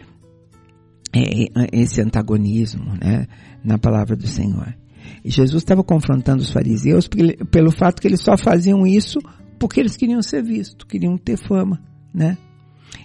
é, 1.13 1.70
esse 1.72 2.01
antagonismo, 2.01 2.92
né? 3.00 3.28
Na 3.63 3.78
palavra 3.78 4.16
do 4.16 4.25
Senhor. 4.25 4.75
E 5.24 5.30
Jesus 5.30 5.62
estava 5.62 5.84
confrontando 5.84 6.42
os 6.42 6.51
fariseus 6.51 7.08
pelo 7.51 7.72
fato 7.72 8.01
que 8.01 8.08
eles 8.08 8.22
só 8.22 8.36
faziam 8.36 8.88
isso 8.88 9.20
porque 9.60 9.80
eles 9.80 9.96
queriam 9.96 10.24
ser 10.24 10.42
vistos, 10.42 10.88
queriam 10.88 11.16
ter 11.16 11.38
fama 11.38 11.88
né? 12.13 12.38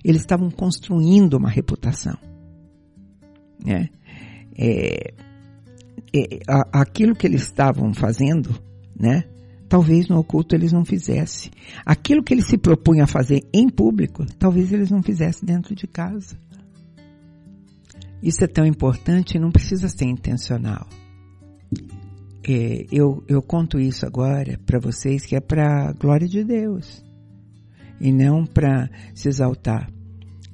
Eles 0.05 0.23
estavam 0.23 0.51
construindo 0.51 1.35
uma 1.35 1.49
reputação, 1.49 2.17
né? 3.65 3.89
É, 4.57 5.15
é, 6.15 6.41
aquilo 6.73 7.15
que 7.15 7.27
eles 7.27 7.43
estavam 7.43 7.93
fazendo, 7.93 8.59
né? 8.99 9.25
Talvez 9.69 10.09
no 10.09 10.19
oculto 10.19 10.55
eles 10.55 10.73
não 10.73 10.85
fizessem. 10.85 11.51
Aquilo 11.85 12.23
que 12.23 12.33
eles 12.33 12.47
se 12.47 12.57
propunham 12.57 13.05
a 13.05 13.09
fazer 13.09 13.43
em 13.53 13.69
público, 13.69 14.25
talvez 14.39 14.73
eles 14.73 14.91
não 14.91 15.03
fizessem 15.03 15.45
dentro 15.45 15.75
de 15.75 15.87
casa. 15.87 16.39
Isso 18.23 18.43
é 18.45 18.47
tão 18.47 18.65
importante 18.65 19.37
e 19.37 19.41
não 19.41 19.51
precisa 19.51 19.89
ser 19.89 20.05
intencional. 20.05 20.87
É, 22.47 22.87
eu, 22.93 23.25
eu 23.27 23.43
conto 23.43 23.81
isso 23.81 24.07
agora 24.07 24.59
para 24.65 24.79
vocês 24.79 25.25
que 25.25 25.35
é 25.35 25.41
para 25.41 25.89
a 25.89 25.93
glória 25.93 26.29
de 26.29 26.45
Deus 26.45 27.03
e 28.01 28.13
não 28.13 28.45
para 28.45 28.91
se 29.15 29.29
exaltar. 29.29 29.91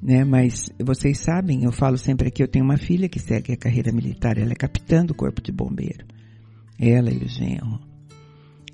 Né? 0.03 0.25
Mas 0.25 0.71
vocês 0.83 1.19
sabem, 1.19 1.65
eu 1.65 1.73
falo 1.73 1.99
sempre 1.99 2.29
aqui, 2.29 2.43
eu 2.43 2.49
tenho 2.49 2.65
uma 2.65 2.79
filha 2.79 3.09
que 3.09 3.19
segue 3.19 3.53
a 3.53 3.57
carreira 3.57 3.93
militar, 3.93 4.39
ela 4.39 4.53
é 4.53 4.55
capitã 4.55 5.05
do 5.05 5.15
corpo 5.15 5.43
de 5.43 5.53
bombeiro. 5.53 6.07
Ela 6.79 7.11
e 7.11 7.19
o 7.19 7.29
genro. 7.29 7.81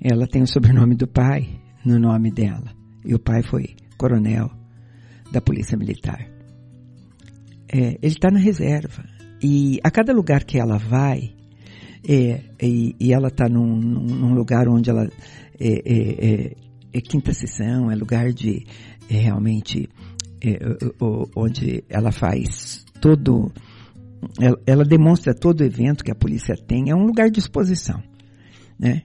Ela 0.01 0.27
tem 0.27 0.41
o 0.41 0.47
sobrenome 0.47 0.95
do 0.95 1.07
pai 1.07 1.59
no 1.83 1.99
nome 1.99 2.31
dela. 2.31 2.71
E 3.03 3.13
o 3.13 3.19
pai 3.19 3.41
foi 3.43 3.75
coronel 3.97 4.49
da 5.31 5.41
polícia 5.41 5.77
militar. 5.77 6.25
É, 7.69 7.97
ele 8.01 8.13
está 8.13 8.29
na 8.31 8.39
reserva. 8.39 9.03
E 9.41 9.79
a 9.83 9.91
cada 9.91 10.13
lugar 10.13 10.43
que 10.45 10.57
ela 10.57 10.77
vai, 10.77 11.35
é, 12.07 12.41
e, 12.61 12.95
e, 12.99 13.13
ela 13.13 13.27
está 13.27 13.49
num, 13.49 13.75
num, 13.75 14.33
lugar 14.33 14.67
onde 14.69 14.89
ela 14.89 15.05
é, 15.59 16.55
é, 16.97 17.01
quinta 17.01 17.33
sessão, 17.33 17.91
é 17.91 17.95
lugar 17.95 18.31
de 18.31 18.65
é, 19.09 19.17
realmente 19.17 19.89
é, 20.41 20.59
onde 21.35 21.83
ela 21.89 22.11
faz 22.11 22.85
todo, 22.99 23.51
ela, 24.39 24.59
ela, 24.65 24.83
demonstra 24.83 25.33
todo 25.33 25.61
o 25.61 25.63
evento 25.63 26.03
que 26.03 26.11
a 26.11 26.15
polícia 26.15 26.55
tem, 26.55 26.89
é 26.89 26.95
um 26.95 27.05
lugar 27.05 27.29
de 27.29 27.39
exposição, 27.39 28.01
né? 28.79 29.03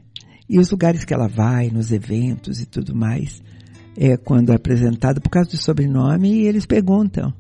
E 0.49 0.59
os 0.59 0.71
lugares 0.71 1.05
que 1.05 1.15
ela 1.15 1.29
vai, 1.29 1.71
nos 1.71 1.93
eventos 1.93 2.61
e 2.61 2.67
tudo 2.67 2.95
mais, 2.95 3.43
é 3.97 4.17
quando 4.17 4.51
é 4.53 4.57
apresentado 4.57 5.21
por 5.21 5.31
causa 5.31 5.51
do 5.51 5.57
sobrenome 5.57 6.43
eles 6.43 6.67
perguntam, 6.67 7.33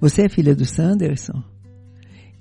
você 0.00 0.22
é 0.22 0.28
filha 0.28 0.54
do 0.54 0.64
Sanderson? 0.64 1.42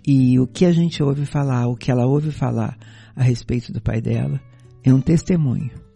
E 0.08 0.40
o 0.40 0.48
que 0.48 0.66
a 0.66 0.72
gente 0.72 1.04
ouve 1.04 1.26
falar, 1.26 1.68
o 1.68 1.76
que 1.76 1.92
ela 1.92 2.08
ouve 2.08 2.32
falar 2.32 2.78
a 3.16 3.22
respeito 3.22 3.72
do 3.72 3.82
pai 3.82 4.02
dela, 4.02 4.40
é 4.84 4.94
um 4.94 5.02
testemunho 5.02 5.89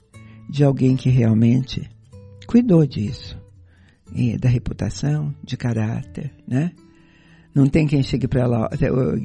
de 0.50 0.64
alguém 0.64 0.96
que 0.96 1.10
realmente 1.10 1.90
cuidou 2.46 2.86
disso, 2.86 3.38
e 4.14 4.38
da 4.38 4.50
reputação, 4.50 5.34
de 5.44 5.58
caráter, 5.58 6.32
né? 6.48 6.72
Não 7.54 7.68
tem 7.68 7.86
quem 7.86 8.02
chegue 8.02 8.28
para 8.28 8.42
ela 8.42 8.70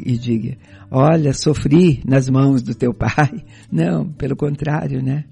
e 0.05 0.19
diga, 0.19 0.59
olha, 0.91 1.33
sofri 1.33 2.03
nas 2.07 2.29
mãos 2.29 2.63
do 2.63 2.75
teu 2.75 2.93
pai. 2.93 3.45
Não, 3.73 4.07
pelo 4.07 4.37
contrário, 4.37 5.03
né? 5.03 5.25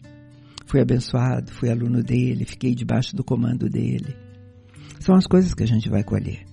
Fui 0.64 0.80
abençoado, 0.80 1.52
fui 1.52 1.70
aluno 1.70 2.02
dele, 2.02 2.46
fiquei 2.46 2.74
debaixo 2.74 3.14
do 3.14 3.22
comando 3.22 3.68
dele. 3.68 4.16
São 4.98 5.14
as 5.14 5.26
coisas 5.26 5.52
que 5.52 5.62
a 5.62 5.66
gente 5.66 5.90
vai 5.90 6.02
colher. 6.02 6.44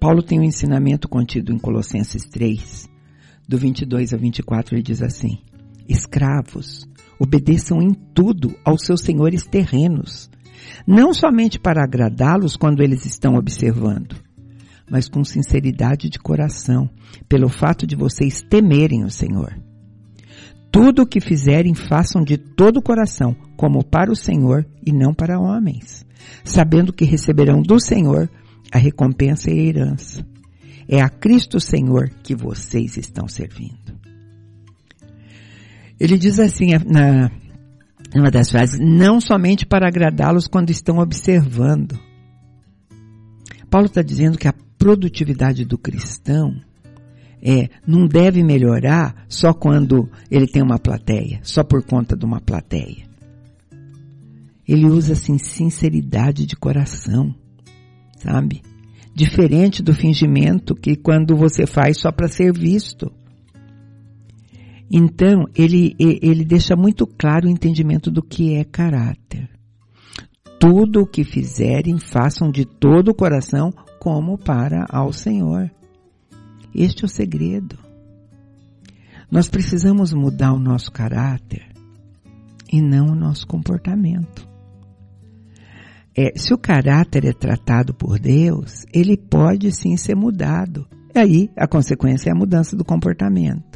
Paulo 0.00 0.22
tem 0.22 0.40
um 0.40 0.44
ensinamento 0.44 1.08
contido 1.08 1.52
em 1.52 1.58
Colossenses 1.58 2.24
3, 2.26 2.88
do 3.48 3.56
22 3.56 4.12
a 4.12 4.16
24, 4.16 4.74
ele 4.74 4.82
diz 4.82 5.02
assim: 5.02 5.38
Escravos, 5.88 6.86
Obedeçam 7.18 7.82
em 7.82 7.92
tudo 7.92 8.54
aos 8.64 8.82
seus 8.82 9.00
senhores 9.00 9.44
terrenos, 9.44 10.30
não 10.86 11.12
somente 11.12 11.58
para 11.58 11.82
agradá-los 11.82 12.56
quando 12.56 12.82
eles 12.82 13.04
estão 13.04 13.34
observando, 13.34 14.16
mas 14.90 15.08
com 15.08 15.24
sinceridade 15.24 16.08
de 16.08 16.18
coração, 16.18 16.88
pelo 17.28 17.48
fato 17.48 17.86
de 17.86 17.96
vocês 17.96 18.40
temerem 18.40 19.04
o 19.04 19.10
Senhor. 19.10 19.58
Tudo 20.70 21.02
o 21.02 21.06
que 21.06 21.20
fizerem, 21.20 21.74
façam 21.74 22.22
de 22.22 22.36
todo 22.36 22.76
o 22.76 22.82
coração, 22.82 23.34
como 23.56 23.84
para 23.84 24.12
o 24.12 24.16
Senhor 24.16 24.66
e 24.86 24.92
não 24.92 25.12
para 25.12 25.40
homens, 25.40 26.06
sabendo 26.44 26.92
que 26.92 27.04
receberão 27.04 27.62
do 27.62 27.80
Senhor 27.80 28.30
a 28.70 28.78
recompensa 28.78 29.50
e 29.50 29.58
a 29.58 29.62
herança. 29.62 30.26
É 30.88 31.00
a 31.00 31.08
Cristo 31.08 31.58
Senhor 31.58 32.10
que 32.22 32.34
vocês 32.34 32.96
estão 32.96 33.26
servindo. 33.26 33.98
Ele 35.98 36.16
diz 36.16 36.38
assim 36.38 36.70
na 36.86 37.30
uma 38.14 38.30
das 38.30 38.50
frases, 38.50 38.78
não 38.80 39.20
somente 39.20 39.66
para 39.66 39.86
agradá-los 39.86 40.46
quando 40.46 40.70
estão 40.70 40.98
observando. 40.98 41.98
Paulo 43.70 43.86
está 43.86 44.00
dizendo 44.00 44.38
que 44.38 44.48
a 44.48 44.54
produtividade 44.78 45.64
do 45.64 45.76
cristão 45.76 46.54
é, 47.42 47.68
não 47.86 48.06
deve 48.06 48.42
melhorar 48.42 49.26
só 49.28 49.52
quando 49.52 50.08
ele 50.30 50.46
tem 50.46 50.62
uma 50.62 50.78
plateia, 50.78 51.40
só 51.42 51.62
por 51.62 51.84
conta 51.84 52.16
de 52.16 52.24
uma 52.24 52.40
plateia. 52.40 53.06
Ele 54.66 54.86
usa 54.86 55.12
assim 55.14 55.38
sinceridade 55.38 56.46
de 56.46 56.56
coração, 56.56 57.34
sabe? 58.18 58.62
Diferente 59.14 59.82
do 59.82 59.94
fingimento 59.94 60.74
que 60.74 60.94
quando 60.94 61.36
você 61.36 61.66
faz 61.66 61.98
só 61.98 62.12
para 62.12 62.28
ser 62.28 62.52
visto. 62.52 63.10
Então, 64.90 65.46
ele, 65.54 65.94
ele 65.98 66.44
deixa 66.44 66.74
muito 66.74 67.06
claro 67.06 67.46
o 67.46 67.50
entendimento 67.50 68.10
do 68.10 68.22
que 68.22 68.54
é 68.54 68.64
caráter. 68.64 69.50
Tudo 70.58 71.02
o 71.02 71.06
que 71.06 71.24
fizerem, 71.24 71.98
façam 71.98 72.50
de 72.50 72.64
todo 72.64 73.08
o 73.10 73.14
coração, 73.14 73.72
como 74.00 74.38
para 74.38 74.86
ao 74.88 75.12
Senhor. 75.12 75.70
Este 76.74 77.04
é 77.04 77.06
o 77.06 77.08
segredo. 77.08 77.78
Nós 79.30 79.48
precisamos 79.48 80.12
mudar 80.12 80.52
o 80.54 80.58
nosso 80.58 80.90
caráter 80.90 81.66
e 82.72 82.80
não 82.80 83.08
o 83.08 83.14
nosso 83.14 83.46
comportamento. 83.46 84.48
É, 86.16 86.32
se 86.36 86.52
o 86.52 86.58
caráter 86.58 87.26
é 87.26 87.32
tratado 87.32 87.94
por 87.94 88.18
Deus, 88.18 88.86
ele 88.92 89.16
pode 89.16 89.70
sim 89.70 89.96
ser 89.96 90.16
mudado. 90.16 90.86
E 91.14 91.18
aí 91.18 91.50
a 91.56 91.68
consequência 91.68 92.30
é 92.30 92.32
a 92.32 92.36
mudança 92.36 92.74
do 92.74 92.84
comportamento. 92.84 93.67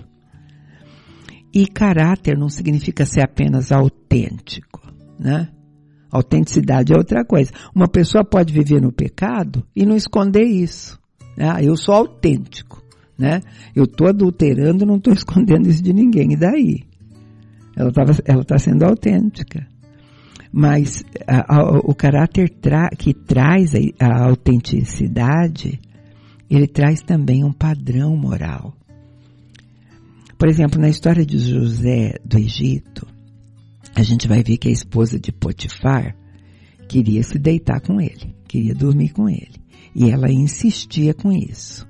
E 1.54 1.66
caráter 1.66 2.36
não 2.38 2.48
significa 2.48 3.04
ser 3.04 3.22
apenas 3.22 3.70
autêntico, 3.70 4.80
né? 5.18 5.48
Autenticidade 6.10 6.92
é 6.92 6.96
outra 6.96 7.24
coisa. 7.24 7.50
Uma 7.74 7.88
pessoa 7.88 8.24
pode 8.24 8.52
viver 8.52 8.80
no 8.80 8.92
pecado 8.92 9.66
e 9.74 9.86
não 9.86 9.96
esconder 9.96 10.44
isso. 10.44 11.00
Né? 11.36 11.50
Eu 11.62 11.74
sou 11.74 11.94
autêntico, 11.94 12.82
né? 13.18 13.40
Eu 13.74 13.84
estou 13.84 14.08
adulterando, 14.08 14.84
não 14.84 14.96
estou 14.96 15.12
escondendo 15.14 15.68
isso 15.68 15.82
de 15.82 15.92
ninguém. 15.92 16.32
E 16.32 16.36
daí? 16.36 16.84
Ela 17.74 17.88
está 17.88 18.44
tá 18.44 18.58
sendo 18.58 18.84
autêntica. 18.84 19.66
Mas 20.52 21.02
a, 21.26 21.56
a, 21.56 21.78
o 21.78 21.94
caráter 21.94 22.50
tra, 22.50 22.90
que 22.90 23.14
traz 23.14 23.74
a, 23.74 23.78
a 23.98 24.28
autenticidade, 24.28 25.80
ele 26.50 26.66
traz 26.66 27.00
também 27.00 27.42
um 27.42 27.52
padrão 27.52 28.14
moral. 28.14 28.74
Por 30.42 30.48
exemplo, 30.48 30.80
na 30.80 30.88
história 30.88 31.24
de 31.24 31.38
José 31.38 32.18
do 32.24 32.36
Egito, 32.36 33.06
a 33.94 34.02
gente 34.02 34.26
vai 34.26 34.42
ver 34.42 34.56
que 34.56 34.66
a 34.66 34.72
esposa 34.72 35.16
de 35.16 35.30
Potifar 35.30 36.16
queria 36.88 37.22
se 37.22 37.38
deitar 37.38 37.80
com 37.80 38.00
ele, 38.00 38.34
queria 38.48 38.74
dormir 38.74 39.10
com 39.10 39.28
ele. 39.28 39.54
E 39.94 40.10
ela 40.10 40.32
insistia 40.32 41.14
com 41.14 41.30
isso. 41.30 41.88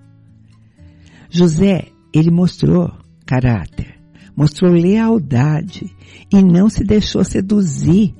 José, 1.30 1.86
ele 2.12 2.30
mostrou 2.30 2.92
caráter, 3.24 3.98
mostrou 4.36 4.70
lealdade 4.70 5.90
e 6.30 6.42
não 6.42 6.68
se 6.68 6.84
deixou 6.84 7.24
seduzir 7.24 8.14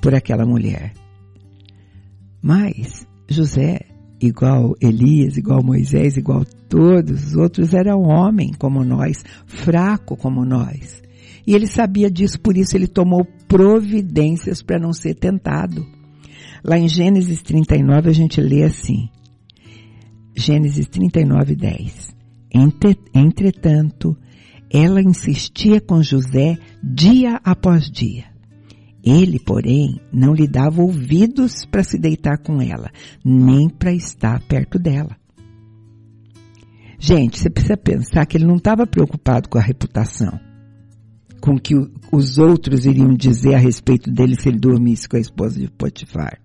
por 0.00 0.14
aquela 0.14 0.46
mulher. 0.46 0.94
Mas 2.40 3.06
José, 3.28 3.80
igual 4.26 4.74
Elias, 4.80 5.36
igual 5.36 5.62
Moisés, 5.62 6.16
igual 6.16 6.44
todos 6.68 7.28
os 7.28 7.36
outros, 7.36 7.74
era 7.74 7.96
um 7.96 8.08
homem 8.08 8.52
como 8.58 8.84
nós, 8.84 9.24
fraco 9.46 10.16
como 10.16 10.44
nós. 10.44 11.02
E 11.46 11.54
ele 11.54 11.66
sabia 11.66 12.10
disso, 12.10 12.40
por 12.40 12.56
isso 12.56 12.76
ele 12.76 12.86
tomou 12.86 13.26
providências 13.46 14.62
para 14.62 14.78
não 14.78 14.92
ser 14.92 15.14
tentado. 15.14 15.86
Lá 16.64 16.78
em 16.78 16.88
Gênesis 16.88 17.42
39 17.42 18.08
a 18.08 18.12
gente 18.12 18.40
lê 18.40 18.64
assim. 18.64 19.08
Gênesis 20.34 20.86
39, 20.88 21.54
10. 21.54 22.14
Entretanto, 23.14 24.16
ela 24.70 25.02
insistia 25.02 25.80
com 25.80 26.02
José 26.02 26.58
dia 26.82 27.40
após 27.44 27.90
dia. 27.90 28.33
Ele, 29.04 29.38
porém, 29.38 30.00
não 30.10 30.32
lhe 30.32 30.48
dava 30.48 30.80
ouvidos 30.80 31.66
para 31.66 31.84
se 31.84 31.98
deitar 31.98 32.38
com 32.38 32.62
ela, 32.62 32.90
nem 33.22 33.68
para 33.68 33.92
estar 33.92 34.40
perto 34.46 34.78
dela. 34.78 35.16
Gente, 36.98 37.38
você 37.38 37.50
precisa 37.50 37.76
pensar 37.76 38.24
que 38.24 38.38
ele 38.38 38.46
não 38.46 38.56
estava 38.56 38.86
preocupado 38.86 39.48
com 39.50 39.58
a 39.58 39.62
reputação, 39.62 40.40
com 41.38 41.52
o 41.56 41.60
que 41.60 41.74
os 42.10 42.38
outros 42.38 42.86
iriam 42.86 43.12
dizer 43.14 43.54
a 43.54 43.58
respeito 43.58 44.10
dele 44.10 44.40
se 44.40 44.48
ele 44.48 44.58
dormisse 44.58 45.06
com 45.06 45.18
a 45.18 45.20
esposa 45.20 45.60
de 45.60 45.70
Potifar. 45.70 46.40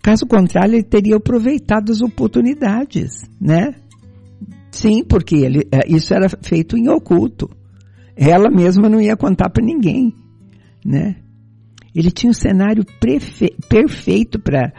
Caso 0.00 0.24
contrário, 0.24 0.76
ele 0.76 0.84
teria 0.84 1.16
aproveitado 1.16 1.90
as 1.90 2.00
oportunidades, 2.00 3.28
né? 3.40 3.74
Sim, 4.70 5.02
porque 5.04 5.34
ele, 5.34 5.66
é, 5.72 5.80
isso 5.88 6.14
era 6.14 6.28
feito 6.42 6.76
em 6.76 6.88
oculto. 6.88 7.50
Ela 8.14 8.48
mesma 8.48 8.88
não 8.88 9.00
ia 9.00 9.16
contar 9.16 9.50
para 9.50 9.64
ninguém, 9.64 10.14
né? 10.86 11.16
Ele 11.94 12.10
tinha 12.10 12.30
um 12.30 12.34
cenário 12.34 12.84
perfeito 13.68 14.38
para 14.38 14.72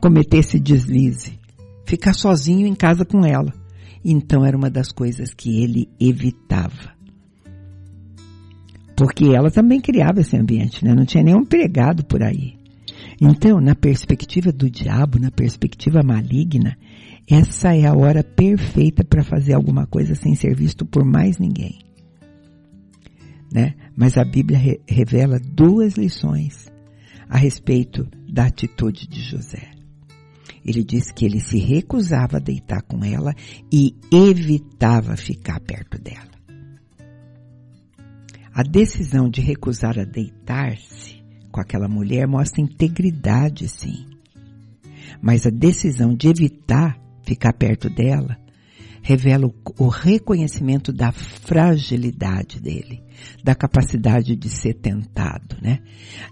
cometer 0.00 0.38
esse 0.38 0.58
deslize. 0.58 1.38
Ficar 1.86 2.14
sozinho 2.14 2.66
em 2.66 2.74
casa 2.74 3.04
com 3.04 3.24
ela. 3.26 3.52
Então 4.04 4.44
era 4.44 4.56
uma 4.56 4.70
das 4.70 4.90
coisas 4.90 5.34
que 5.34 5.62
ele 5.62 5.88
evitava. 6.00 6.92
Porque 8.96 9.26
ela 9.26 9.50
também 9.50 9.80
criava 9.80 10.20
esse 10.20 10.36
ambiente, 10.36 10.84
né? 10.84 10.94
Não 10.94 11.04
tinha 11.04 11.22
nenhum 11.22 11.40
empregado 11.40 12.04
por 12.04 12.22
aí. 12.22 12.54
Então, 13.20 13.60
na 13.60 13.74
perspectiva 13.74 14.50
do 14.50 14.70
diabo, 14.70 15.18
na 15.18 15.30
perspectiva 15.30 16.02
maligna, 16.02 16.76
essa 17.30 17.74
é 17.74 17.86
a 17.86 17.94
hora 17.94 18.24
perfeita 18.24 19.04
para 19.04 19.22
fazer 19.22 19.54
alguma 19.54 19.86
coisa 19.86 20.14
sem 20.14 20.34
ser 20.34 20.54
visto 20.56 20.84
por 20.84 21.04
mais 21.04 21.38
ninguém. 21.38 21.78
Né? 23.52 23.74
Mas 23.94 24.16
a 24.16 24.24
Bíblia 24.24 24.58
re 24.58 24.80
revela 24.88 25.38
duas 25.38 25.94
lições 25.94 26.72
a 27.28 27.36
respeito 27.36 28.08
da 28.26 28.46
atitude 28.46 29.06
de 29.06 29.20
José. 29.20 29.70
Ele 30.64 30.82
diz 30.84 31.10
que 31.10 31.24
ele 31.24 31.40
se 31.40 31.58
recusava 31.58 32.36
a 32.36 32.40
deitar 32.40 32.82
com 32.82 33.04
ela 33.04 33.34
e 33.70 33.94
evitava 34.12 35.16
ficar 35.16 35.60
perto 35.60 36.00
dela. 36.00 36.30
A 38.54 38.62
decisão 38.62 39.28
de 39.28 39.40
recusar 39.40 39.98
a 39.98 40.04
deitar-se 40.04 41.22
com 41.50 41.60
aquela 41.60 41.88
mulher 41.88 42.26
mostra 42.26 42.62
integridade, 42.62 43.68
sim. 43.68 44.06
Mas 45.20 45.46
a 45.46 45.50
decisão 45.50 46.14
de 46.14 46.28
evitar 46.28 46.98
ficar 47.24 47.52
perto 47.52 47.88
dela 47.90 48.36
revela 49.02 49.52
o, 49.78 49.88
reconhecimento 49.88 50.92
da 50.92 51.10
fragilidade 51.10 52.60
dele, 52.60 53.02
da 53.42 53.54
capacidade 53.54 54.36
de 54.36 54.48
ser 54.48 54.74
tentado, 54.74 55.56
né? 55.60 55.80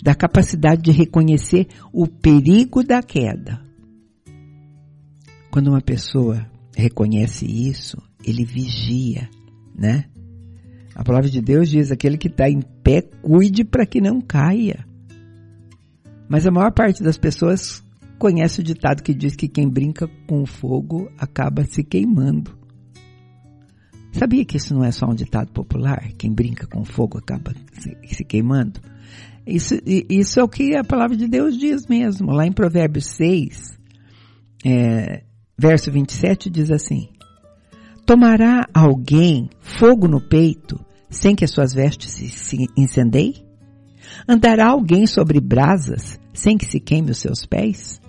Da 0.02 0.14
capacidade 0.14 0.80
de 0.80 0.92
reconhecer 0.92 1.66
o 1.92 2.06
perigo 2.06 2.84
da 2.84 3.02
queda. 3.02 3.60
Quando 5.50 5.68
uma 5.68 5.80
pessoa 5.80 6.46
reconhece 6.76 7.44
isso, 7.44 8.00
ele 8.24 8.44
vigia, 8.44 9.28
né? 9.74 10.04
A 10.94 11.02
palavra 11.02 11.28
de 11.28 11.40
Deus 11.40 11.68
diz: 11.68 11.90
aquele 11.90 12.16
que 12.16 12.28
está 12.28 12.48
em 12.48 12.60
pé, 12.60 13.02
cuide 13.02 13.64
para 13.64 13.84
que 13.84 14.00
não 14.00 14.20
caia. 14.20 14.86
Mas 16.28 16.46
a 16.46 16.52
maior 16.52 16.70
parte 16.72 17.02
das 17.02 17.18
pessoas 17.18 17.82
conhece 18.16 18.60
o 18.60 18.62
ditado 18.62 19.02
que 19.02 19.12
diz 19.12 19.34
que 19.34 19.48
quem 19.48 19.68
brinca 19.68 20.08
com 20.28 20.46
fogo 20.46 21.10
acaba 21.18 21.64
se 21.64 21.82
queimando. 21.82 22.59
Sabia 24.12 24.44
que 24.44 24.56
isso 24.56 24.74
não 24.74 24.84
é 24.84 24.90
só 24.90 25.06
um 25.06 25.14
ditado 25.14 25.52
popular? 25.52 26.10
Quem 26.18 26.32
brinca 26.32 26.66
com 26.66 26.84
fogo 26.84 27.18
acaba 27.18 27.54
se, 28.06 28.24
queimando? 28.24 28.80
Isso, 29.46 29.76
isso 29.84 30.38
é 30.38 30.42
o 30.42 30.48
que 30.48 30.76
a 30.76 30.84
palavra 30.84 31.16
de 31.16 31.26
Deus 31.26 31.56
diz 31.56 31.86
mesmo. 31.86 32.32
Lá 32.32 32.46
em 32.46 32.52
Provérbios 32.52 33.06
6, 33.06 33.78
é, 34.64 35.22
verso 35.58 35.90
27 35.90 36.50
diz 36.50 36.70
assim: 36.70 37.08
Tomará 38.04 38.66
alguém 38.74 39.48
fogo 39.60 40.08
no 40.08 40.20
peito 40.20 40.78
sem 41.08 41.34
que 41.34 41.44
as 41.44 41.50
suas 41.50 41.72
vestes 41.72 42.10
se, 42.10 42.28
se 42.28 42.66
incendeiem? 42.76 43.44
Andará 44.28 44.68
alguém 44.68 45.06
sobre 45.06 45.40
brasas 45.40 46.18
sem 46.32 46.56
que 46.56 46.64
se 46.64 46.80
queime 46.80 47.10
os 47.10 47.18
seus 47.18 47.46
pés? 47.46 47.99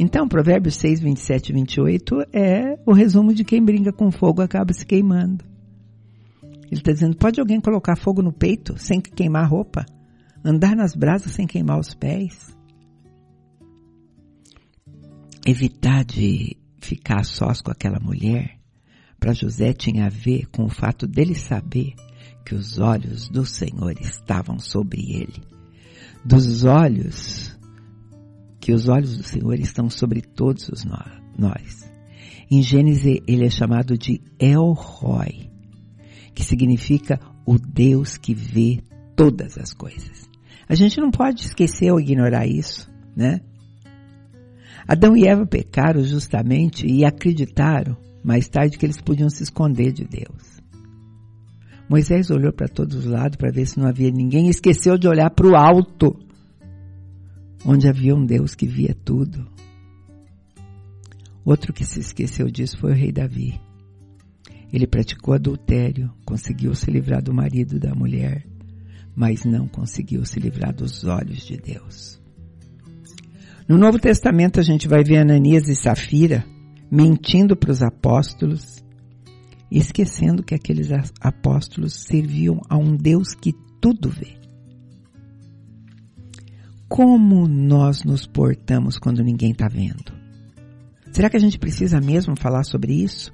Então, 0.00 0.28
Provérbios 0.28 0.76
6, 0.76 1.00
27 1.00 1.48
e 1.48 1.52
28 1.54 2.14
é 2.32 2.78
o 2.86 2.92
resumo 2.92 3.34
de 3.34 3.42
quem 3.42 3.60
brinca 3.60 3.92
com 3.92 4.12
fogo 4.12 4.40
acaba 4.40 4.72
se 4.72 4.86
queimando. 4.86 5.44
Ele 6.70 6.80
está 6.80 6.92
dizendo, 6.92 7.16
pode 7.16 7.40
alguém 7.40 7.60
colocar 7.60 7.96
fogo 7.96 8.22
no 8.22 8.32
peito 8.32 8.78
sem 8.78 9.00
queimar 9.00 9.42
a 9.42 9.48
roupa? 9.48 9.84
Andar 10.44 10.76
nas 10.76 10.94
brasas 10.94 11.32
sem 11.32 11.48
queimar 11.48 11.80
os 11.80 11.94
pés? 11.94 12.56
Evitar 15.44 16.04
de 16.04 16.56
ficar 16.80 17.24
sós 17.24 17.60
com 17.60 17.72
aquela 17.72 17.98
mulher, 17.98 18.56
para 19.18 19.32
José 19.32 19.72
tinha 19.72 20.06
a 20.06 20.10
ver 20.10 20.46
com 20.46 20.62
o 20.62 20.70
fato 20.70 21.08
dele 21.08 21.34
saber 21.34 21.94
que 22.46 22.54
os 22.54 22.78
olhos 22.78 23.28
do 23.28 23.44
Senhor 23.44 24.00
estavam 24.00 24.60
sobre 24.60 25.00
ele. 25.10 25.42
Dos 26.24 26.62
olhos, 26.62 27.57
que 28.68 28.74
os 28.74 28.86
olhos 28.86 29.16
do 29.16 29.22
Senhor 29.22 29.58
estão 29.58 29.88
sobre 29.88 30.20
todos 30.20 30.68
os 30.68 30.84
nós. 30.84 31.90
Em 32.50 32.60
Gênesis 32.60 33.22
ele 33.26 33.46
é 33.46 33.48
chamado 33.48 33.96
de 33.96 34.20
El 34.38 34.74
Roy, 34.74 35.50
que 36.34 36.44
significa 36.44 37.18
o 37.46 37.58
Deus 37.58 38.18
que 38.18 38.34
vê 38.34 38.82
todas 39.16 39.56
as 39.56 39.72
coisas. 39.72 40.28
A 40.68 40.74
gente 40.74 41.00
não 41.00 41.10
pode 41.10 41.46
esquecer 41.46 41.90
ou 41.90 41.98
ignorar 41.98 42.46
isso, 42.46 42.90
né? 43.16 43.40
Adão 44.86 45.16
e 45.16 45.26
Eva 45.26 45.46
pecaram 45.46 46.04
justamente 46.04 46.86
e 46.86 47.06
acreditaram 47.06 47.96
mais 48.22 48.50
tarde 48.50 48.76
que 48.76 48.84
eles 48.84 49.00
podiam 49.00 49.30
se 49.30 49.44
esconder 49.44 49.92
de 49.92 50.04
Deus. 50.04 50.60
Moisés 51.88 52.28
olhou 52.28 52.52
para 52.52 52.68
todos 52.68 52.96
os 52.96 53.06
lados 53.06 53.38
para 53.38 53.50
ver 53.50 53.64
se 53.64 53.80
não 53.80 53.88
havia 53.88 54.10
ninguém 54.10 54.48
e 54.48 54.50
esqueceu 54.50 54.98
de 54.98 55.08
olhar 55.08 55.30
para 55.30 55.46
o 55.46 55.56
alto, 55.56 56.27
onde 57.64 57.88
havia 57.88 58.14
um 58.14 58.24
Deus 58.24 58.54
que 58.54 58.66
via 58.66 58.94
tudo. 59.04 59.46
Outro 61.44 61.72
que 61.72 61.84
se 61.84 62.00
esqueceu 62.00 62.50
disso 62.50 62.78
foi 62.78 62.92
o 62.92 62.94
rei 62.94 63.10
Davi. 63.10 63.60
Ele 64.72 64.86
praticou 64.86 65.34
adultério, 65.34 66.12
conseguiu 66.24 66.74
se 66.74 66.90
livrar 66.90 67.22
do 67.22 67.32
marido 67.32 67.78
da 67.78 67.94
mulher, 67.94 68.46
mas 69.16 69.44
não 69.44 69.66
conseguiu 69.66 70.24
se 70.24 70.38
livrar 70.38 70.74
dos 70.74 71.04
olhos 71.04 71.46
de 71.46 71.56
Deus. 71.56 72.20
No 73.66 73.76
Novo 73.76 73.98
Testamento 73.98 74.60
a 74.60 74.62
gente 74.62 74.86
vai 74.86 75.02
ver 75.02 75.18
Ananias 75.18 75.68
e 75.68 75.74
Safira 75.74 76.44
mentindo 76.90 77.56
para 77.56 77.70
os 77.70 77.82
apóstolos, 77.82 78.82
esquecendo 79.70 80.42
que 80.42 80.54
aqueles 80.54 80.88
apóstolos 81.20 81.94
serviam 81.94 82.60
a 82.68 82.78
um 82.78 82.96
Deus 82.96 83.34
que 83.34 83.52
tudo 83.80 84.08
vê. 84.08 84.37
Como 86.88 87.46
nós 87.46 88.02
nos 88.02 88.26
portamos 88.26 88.98
quando 88.98 89.22
ninguém 89.22 89.52
está 89.52 89.68
vendo? 89.68 90.12
Será 91.12 91.28
que 91.28 91.36
a 91.36 91.40
gente 91.40 91.58
precisa 91.58 92.00
mesmo 92.00 92.34
falar 92.38 92.64
sobre 92.64 92.94
isso? 92.94 93.32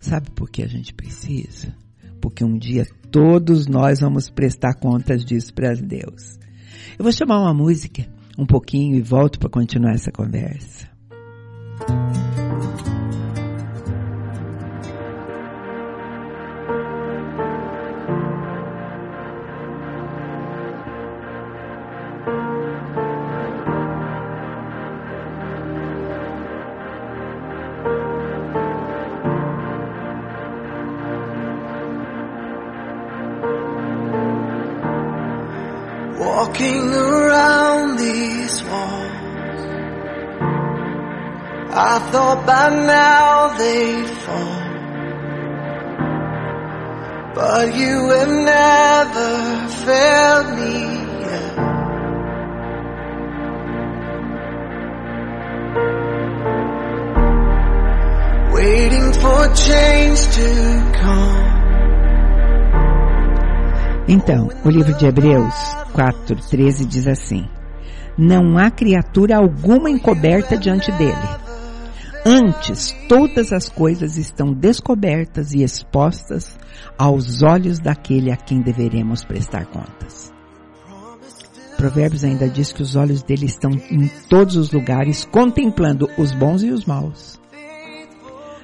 Sabe 0.00 0.30
por 0.30 0.50
que 0.50 0.62
a 0.62 0.66
gente 0.66 0.92
precisa? 0.94 1.74
Porque 2.20 2.44
um 2.44 2.58
dia 2.58 2.84
todos 3.10 3.66
nós 3.66 4.00
vamos 4.00 4.28
prestar 4.28 4.74
contas 4.74 5.24
disso 5.24 5.54
para 5.54 5.74
Deus. 5.74 6.38
Eu 6.98 7.04
vou 7.04 7.12
chamar 7.12 7.40
uma 7.40 7.54
música 7.54 8.06
um 8.36 8.46
pouquinho 8.46 8.96
e 8.96 9.00
volto 9.00 9.38
para 9.38 9.50
continuar 9.50 9.94
essa 9.94 10.10
conversa. 10.10 10.97
Waiting 58.52 59.12
for 59.20 59.54
change 59.54 60.20
to 60.34 60.48
come. 61.00 61.48
Então, 64.08 64.48
o 64.64 64.70
livro 64.70 64.94
de 64.96 65.06
Hebreus 65.06 65.54
4:13 65.94 66.86
diz 66.86 67.06
assim: 67.06 67.48
Não 68.16 68.58
há 68.58 68.70
criatura 68.70 69.36
alguma 69.36 69.90
encoberta 69.90 70.56
diante 70.56 70.90
dele 70.92 71.48
Antes, 72.30 72.94
todas 73.08 73.54
as 73.54 73.70
coisas 73.70 74.18
estão 74.18 74.52
descobertas 74.52 75.54
e 75.54 75.62
expostas 75.62 76.58
aos 76.98 77.42
olhos 77.42 77.78
daquele 77.78 78.30
a 78.30 78.36
quem 78.36 78.60
deveremos 78.60 79.24
prestar 79.24 79.64
contas. 79.64 80.30
Provérbios 81.78 82.24
ainda 82.24 82.48
diz 82.48 82.72
que 82.72 82.82
os 82.82 82.96
olhos 82.96 83.22
dele 83.22 83.46
estão 83.46 83.70
em 83.70 84.08
todos 84.28 84.56
os 84.56 84.72
lugares, 84.72 85.24
contemplando 85.24 86.10
os 86.18 86.34
bons 86.34 86.62
e 86.62 86.70
os 86.70 86.84
maus. 86.84 87.40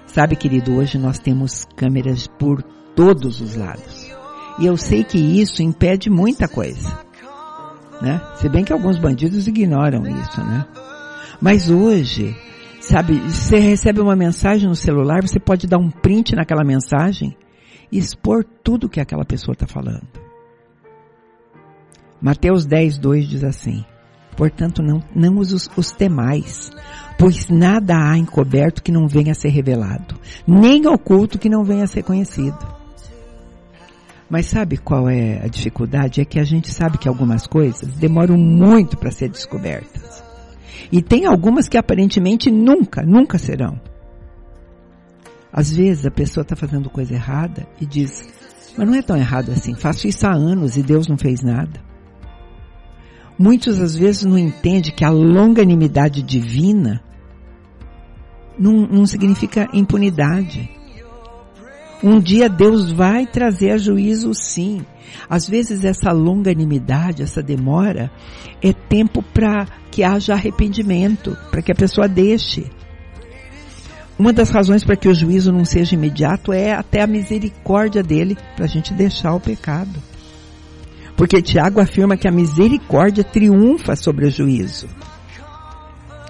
Sabe, 0.04 0.36
querido, 0.36 0.74
hoje 0.74 0.98
nós 0.98 1.18
temos 1.18 1.64
câmeras 1.76 2.26
por 2.26 2.62
todos 2.94 3.40
os 3.40 3.54
lados. 3.54 4.12
E 4.58 4.66
eu 4.66 4.76
sei 4.76 5.04
que 5.04 5.16
isso 5.16 5.62
impede 5.62 6.10
muita 6.10 6.48
coisa. 6.48 6.98
Né? 8.02 8.20
Se 8.34 8.48
bem 8.48 8.64
que 8.64 8.72
alguns 8.72 8.98
bandidos 8.98 9.46
ignoram 9.46 10.02
isso, 10.06 10.40
né? 10.44 10.66
Mas 11.40 11.70
hoje, 11.70 12.36
Sabe, 12.84 13.18
você 13.18 13.58
recebe 13.58 13.98
uma 13.98 14.14
mensagem 14.14 14.68
no 14.68 14.76
celular, 14.76 15.22
você 15.22 15.40
pode 15.40 15.66
dar 15.66 15.78
um 15.78 15.90
print 15.90 16.34
naquela 16.34 16.62
mensagem 16.62 17.34
e 17.90 17.96
expor 17.96 18.44
tudo 18.62 18.90
que 18.90 19.00
aquela 19.00 19.24
pessoa 19.24 19.54
está 19.54 19.66
falando. 19.66 20.23
Mateus 22.24 22.64
10, 22.64 22.96
2 22.96 23.28
diz 23.28 23.44
assim, 23.44 23.84
portanto 24.34 24.82
não, 24.82 25.02
não 25.14 25.36
os, 25.36 25.68
os 25.76 25.90
temais, 25.92 26.70
pois 27.18 27.50
nada 27.50 27.94
há 27.98 28.16
encoberto 28.16 28.82
que 28.82 28.90
não 28.90 29.06
venha 29.06 29.32
a 29.32 29.34
ser 29.34 29.50
revelado, 29.50 30.18
nem 30.46 30.86
oculto 30.86 31.38
que 31.38 31.50
não 31.50 31.62
venha 31.64 31.84
a 31.84 31.86
ser 31.86 32.02
conhecido. 32.02 32.56
Mas 34.30 34.46
sabe 34.46 34.78
qual 34.78 35.06
é 35.06 35.44
a 35.44 35.48
dificuldade? 35.48 36.22
É 36.22 36.24
que 36.24 36.40
a 36.40 36.44
gente 36.44 36.72
sabe 36.72 36.96
que 36.96 37.08
algumas 37.08 37.46
coisas 37.46 37.92
demoram 37.98 38.38
muito 38.38 38.96
para 38.96 39.10
ser 39.10 39.28
descobertas. 39.28 40.24
E 40.90 41.02
tem 41.02 41.26
algumas 41.26 41.68
que 41.68 41.76
aparentemente 41.76 42.50
nunca, 42.50 43.02
nunca 43.02 43.36
serão. 43.36 43.78
Às 45.52 45.70
vezes 45.76 46.06
a 46.06 46.10
pessoa 46.10 46.40
está 46.40 46.56
fazendo 46.56 46.88
coisa 46.88 47.12
errada 47.12 47.66
e 47.78 47.84
diz, 47.84 48.26
mas 48.78 48.88
não 48.88 48.94
é 48.94 49.02
tão 49.02 49.14
errado 49.14 49.52
assim, 49.52 49.74
faço 49.74 50.08
isso 50.08 50.26
há 50.26 50.32
anos 50.32 50.78
e 50.78 50.82
Deus 50.82 51.06
não 51.06 51.18
fez 51.18 51.42
nada. 51.42 51.83
Muitos 53.38 53.80
às 53.80 53.96
vezes 53.96 54.24
não 54.24 54.38
entendem 54.38 54.92
que 54.92 55.04
a 55.04 55.10
longanimidade 55.10 56.22
divina 56.22 57.02
não, 58.58 58.86
não 58.86 59.06
significa 59.06 59.68
impunidade. 59.72 60.70
Um 62.02 62.20
dia 62.20 62.48
Deus 62.48 62.92
vai 62.92 63.26
trazer 63.26 63.70
a 63.70 63.78
juízo 63.78 64.32
sim. 64.34 64.84
Às 65.28 65.48
vezes 65.48 65.84
essa 65.84 66.12
longanimidade, 66.12 67.22
essa 67.22 67.42
demora, 67.42 68.10
é 68.62 68.72
tempo 68.72 69.22
para 69.22 69.66
que 69.90 70.02
haja 70.02 70.34
arrependimento, 70.34 71.36
para 71.50 71.62
que 71.62 71.72
a 71.72 71.74
pessoa 71.74 72.08
deixe. 72.08 72.70
Uma 74.18 74.32
das 74.32 74.50
razões 74.50 74.84
para 74.84 74.96
que 74.96 75.08
o 75.08 75.14
juízo 75.14 75.50
não 75.50 75.64
seja 75.64 75.94
imediato 75.94 76.52
é 76.52 76.72
até 76.72 77.02
a 77.02 77.06
misericórdia 77.06 78.02
dele 78.02 78.36
para 78.54 78.66
a 78.66 78.68
gente 78.68 78.94
deixar 78.94 79.34
o 79.34 79.40
pecado. 79.40 80.13
Porque 81.16 81.40
Tiago 81.42 81.80
afirma 81.80 82.16
que 82.16 82.26
a 82.26 82.32
misericórdia 82.32 83.22
triunfa 83.22 83.94
sobre 83.94 84.26
o 84.26 84.30
juízo. 84.30 84.88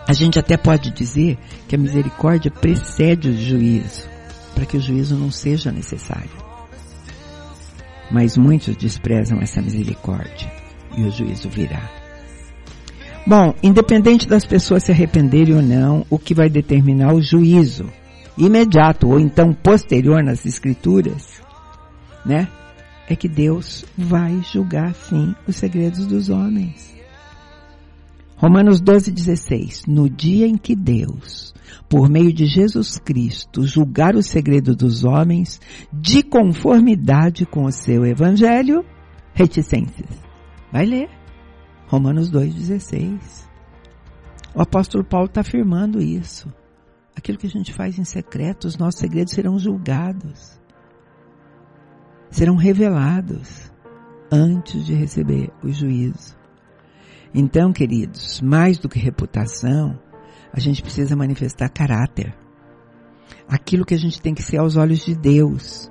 A 0.06 0.12
gente 0.12 0.38
até 0.38 0.56
pode 0.56 0.90
dizer 0.90 1.38
que 1.66 1.74
a 1.74 1.78
misericórdia 1.78 2.50
precede 2.50 3.30
o 3.30 3.36
juízo, 3.36 4.06
para 4.54 4.66
que 4.66 4.76
o 4.76 4.80
juízo 4.80 5.16
não 5.16 5.30
seja 5.30 5.72
necessário. 5.72 6.44
Mas 8.10 8.36
muitos 8.36 8.76
desprezam 8.76 9.40
essa 9.40 9.62
misericórdia 9.62 10.52
e 10.96 11.02
o 11.02 11.10
juízo 11.10 11.48
virá. 11.48 11.90
Bom, 13.26 13.54
independente 13.62 14.28
das 14.28 14.44
pessoas 14.44 14.82
se 14.82 14.92
arrependerem 14.92 15.54
ou 15.54 15.62
não, 15.62 16.04
o 16.10 16.18
que 16.18 16.34
vai 16.34 16.50
determinar 16.50 17.14
o 17.14 17.22
juízo 17.22 17.90
imediato 18.36 19.08
ou 19.08 19.18
então 19.18 19.52
posterior 19.54 20.22
nas 20.22 20.44
escrituras, 20.44 21.40
né? 22.26 22.48
É 23.08 23.14
que 23.14 23.28
Deus 23.28 23.84
vai 23.96 24.40
julgar 24.42 24.94
sim 24.94 25.34
os 25.46 25.56
segredos 25.56 26.06
dos 26.06 26.30
homens. 26.30 26.94
Romanos 28.36 28.80
12, 28.80 29.10
16. 29.10 29.84
No 29.86 30.08
dia 30.08 30.46
em 30.46 30.56
que 30.56 30.74
Deus, 30.74 31.54
por 31.88 32.08
meio 32.08 32.32
de 32.32 32.46
Jesus 32.46 32.98
Cristo, 32.98 33.66
julgar 33.66 34.16
o 34.16 34.22
segredo 34.22 34.74
dos 34.74 35.04
homens 35.04 35.60
de 35.92 36.22
conformidade 36.22 37.46
com 37.46 37.64
o 37.64 37.72
seu 37.72 38.04
evangelho, 38.04 38.84
reticências. 39.32 40.10
Vai 40.72 40.86
ler. 40.86 41.08
Romanos 41.86 42.30
2,16. 42.30 43.46
O 44.54 44.62
apóstolo 44.62 45.04
Paulo 45.04 45.26
está 45.26 45.40
afirmando 45.40 46.00
isso. 46.02 46.52
Aquilo 47.16 47.38
que 47.38 47.46
a 47.46 47.50
gente 47.50 47.72
faz 47.72 47.98
em 47.98 48.04
secreto, 48.04 48.66
os 48.66 48.76
nossos 48.76 49.00
segredos 49.00 49.32
serão 49.32 49.58
julgados. 49.58 50.60
Serão 52.34 52.56
revelados 52.56 53.70
antes 54.28 54.84
de 54.84 54.92
receber 54.92 55.52
o 55.62 55.70
juízo. 55.70 56.36
Então, 57.32 57.72
queridos, 57.72 58.40
mais 58.40 58.76
do 58.76 58.88
que 58.88 58.98
reputação, 58.98 59.96
a 60.52 60.58
gente 60.58 60.82
precisa 60.82 61.14
manifestar 61.14 61.68
caráter. 61.68 62.34
Aquilo 63.48 63.84
que 63.84 63.94
a 63.94 63.96
gente 63.96 64.20
tem 64.20 64.34
que 64.34 64.42
ser 64.42 64.56
aos 64.56 64.74
olhos 64.74 65.04
de 65.04 65.14
Deus, 65.14 65.88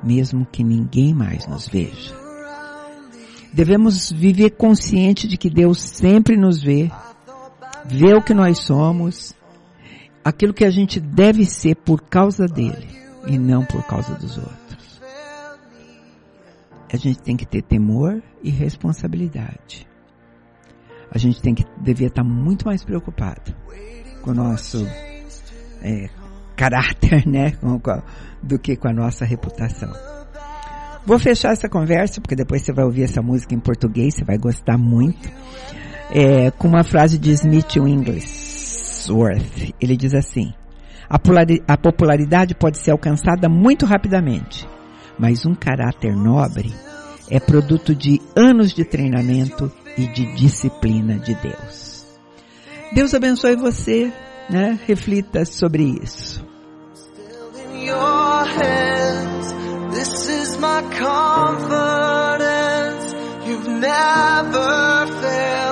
mesmo 0.00 0.46
que 0.46 0.62
ninguém 0.62 1.12
mais 1.12 1.48
nos 1.48 1.66
veja. 1.66 2.14
Devemos 3.52 4.12
viver 4.12 4.50
consciente 4.50 5.26
de 5.26 5.36
que 5.36 5.50
Deus 5.50 5.80
sempre 5.80 6.36
nos 6.36 6.62
vê, 6.62 6.88
vê 7.84 8.14
o 8.14 8.22
que 8.22 8.32
nós 8.32 8.60
somos, 8.60 9.34
aquilo 10.24 10.54
que 10.54 10.64
a 10.64 10.70
gente 10.70 11.00
deve 11.00 11.44
ser 11.44 11.74
por 11.74 12.00
causa 12.00 12.46
dele 12.46 12.86
e 13.26 13.36
não 13.36 13.64
por 13.64 13.84
causa 13.88 14.14
dos 14.14 14.38
outros. 14.38 14.59
A 16.92 16.96
gente 16.96 17.20
tem 17.20 17.36
que 17.36 17.46
ter 17.46 17.62
temor 17.62 18.22
e 18.42 18.50
responsabilidade. 18.50 19.86
A 21.10 21.18
gente 21.18 21.40
tem 21.40 21.54
que 21.54 21.64
devia 21.80 22.08
estar 22.08 22.24
muito 22.24 22.66
mais 22.66 22.84
preocupado 22.84 23.54
com 24.22 24.30
o 24.30 24.34
nosso 24.34 24.86
é, 25.82 26.08
caráter, 26.56 27.26
né, 27.26 27.52
do 28.42 28.58
que 28.58 28.76
com 28.76 28.88
a 28.88 28.92
nossa 28.92 29.24
reputação. 29.24 29.92
Vou 31.06 31.18
fechar 31.18 31.52
essa 31.52 31.68
conversa, 31.68 32.20
porque 32.20 32.36
depois 32.36 32.62
você 32.62 32.72
vai 32.72 32.84
ouvir 32.84 33.04
essa 33.04 33.22
música 33.22 33.54
em 33.54 33.58
português, 33.58 34.14
você 34.14 34.24
vai 34.24 34.36
gostar 34.36 34.76
muito, 34.76 35.30
é, 36.10 36.50
com 36.50 36.68
uma 36.68 36.84
frase 36.84 37.18
de 37.18 37.30
Smith 37.30 37.76
Wigglesworth. 37.76 39.74
Ele 39.80 39.96
diz 39.96 40.12
assim, 40.14 40.52
A 41.08 41.76
popularidade 41.78 42.54
pode 42.54 42.78
ser 42.78 42.90
alcançada 42.90 43.48
muito 43.48 43.86
rapidamente, 43.86 44.68
mas 45.20 45.44
um 45.44 45.54
caráter 45.54 46.16
nobre 46.16 46.74
é 47.28 47.38
produto 47.38 47.94
de 47.94 48.20
anos 48.34 48.72
de 48.72 48.84
treinamento 48.84 49.70
e 49.96 50.06
de 50.06 50.34
disciplina 50.34 51.18
de 51.18 51.34
Deus. 51.34 52.06
Deus 52.94 53.12
abençoe 53.12 53.54
você, 53.54 54.10
né? 54.48 54.80
Reflita 54.86 55.44
sobre 55.44 55.84
isso. 56.02 56.48
Never 63.80 65.06
failed 65.20 65.69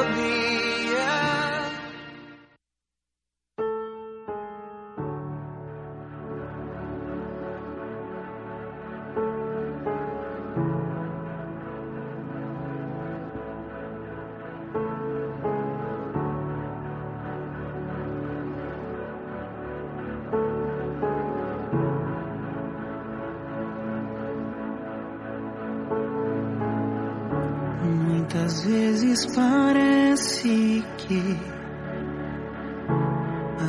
vezes 29.08 29.26
parece 29.34 30.84
que 30.98 31.36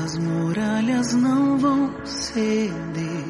as 0.04 0.18
muralhas 0.18 1.14
não 1.14 1.58
vão 1.58 2.06
ceder, 2.06 3.26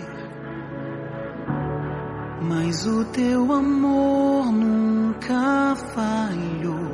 mas 2.42 2.86
o 2.88 3.06
teu 3.06 3.52
amor 3.54 4.52
nunca 4.52 5.76
falhou. 5.94 6.90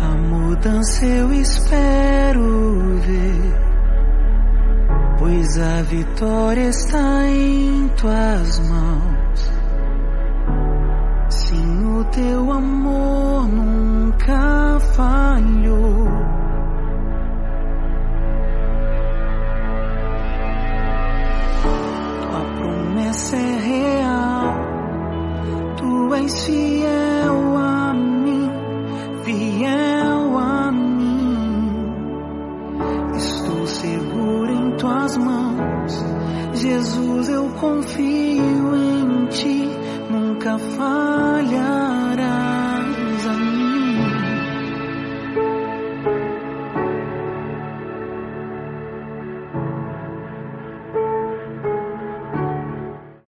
A 0.00 0.16
mudança 0.16 1.06
eu 1.06 1.32
espero 1.32 2.98
ver 3.00 3.65
pois 5.26 5.58
a 5.58 5.82
vitória 5.82 6.68
está 6.68 7.26
em 7.26 7.88
tuas 8.00 8.60
mãos. 8.68 9.52
Sim, 11.28 11.98
o 11.98 12.04
teu 12.04 12.52
amor 12.52 13.48
nunca 13.48 14.78
falhou. 14.94 16.06
Tua 22.22 22.40
promessa 22.56 23.36
é 23.36 23.56
real, 23.58 24.54
tu 25.76 26.14
és 26.14 26.46
fiel 26.46 26.75
seguro 37.56 37.82
tuas 37.86 38.05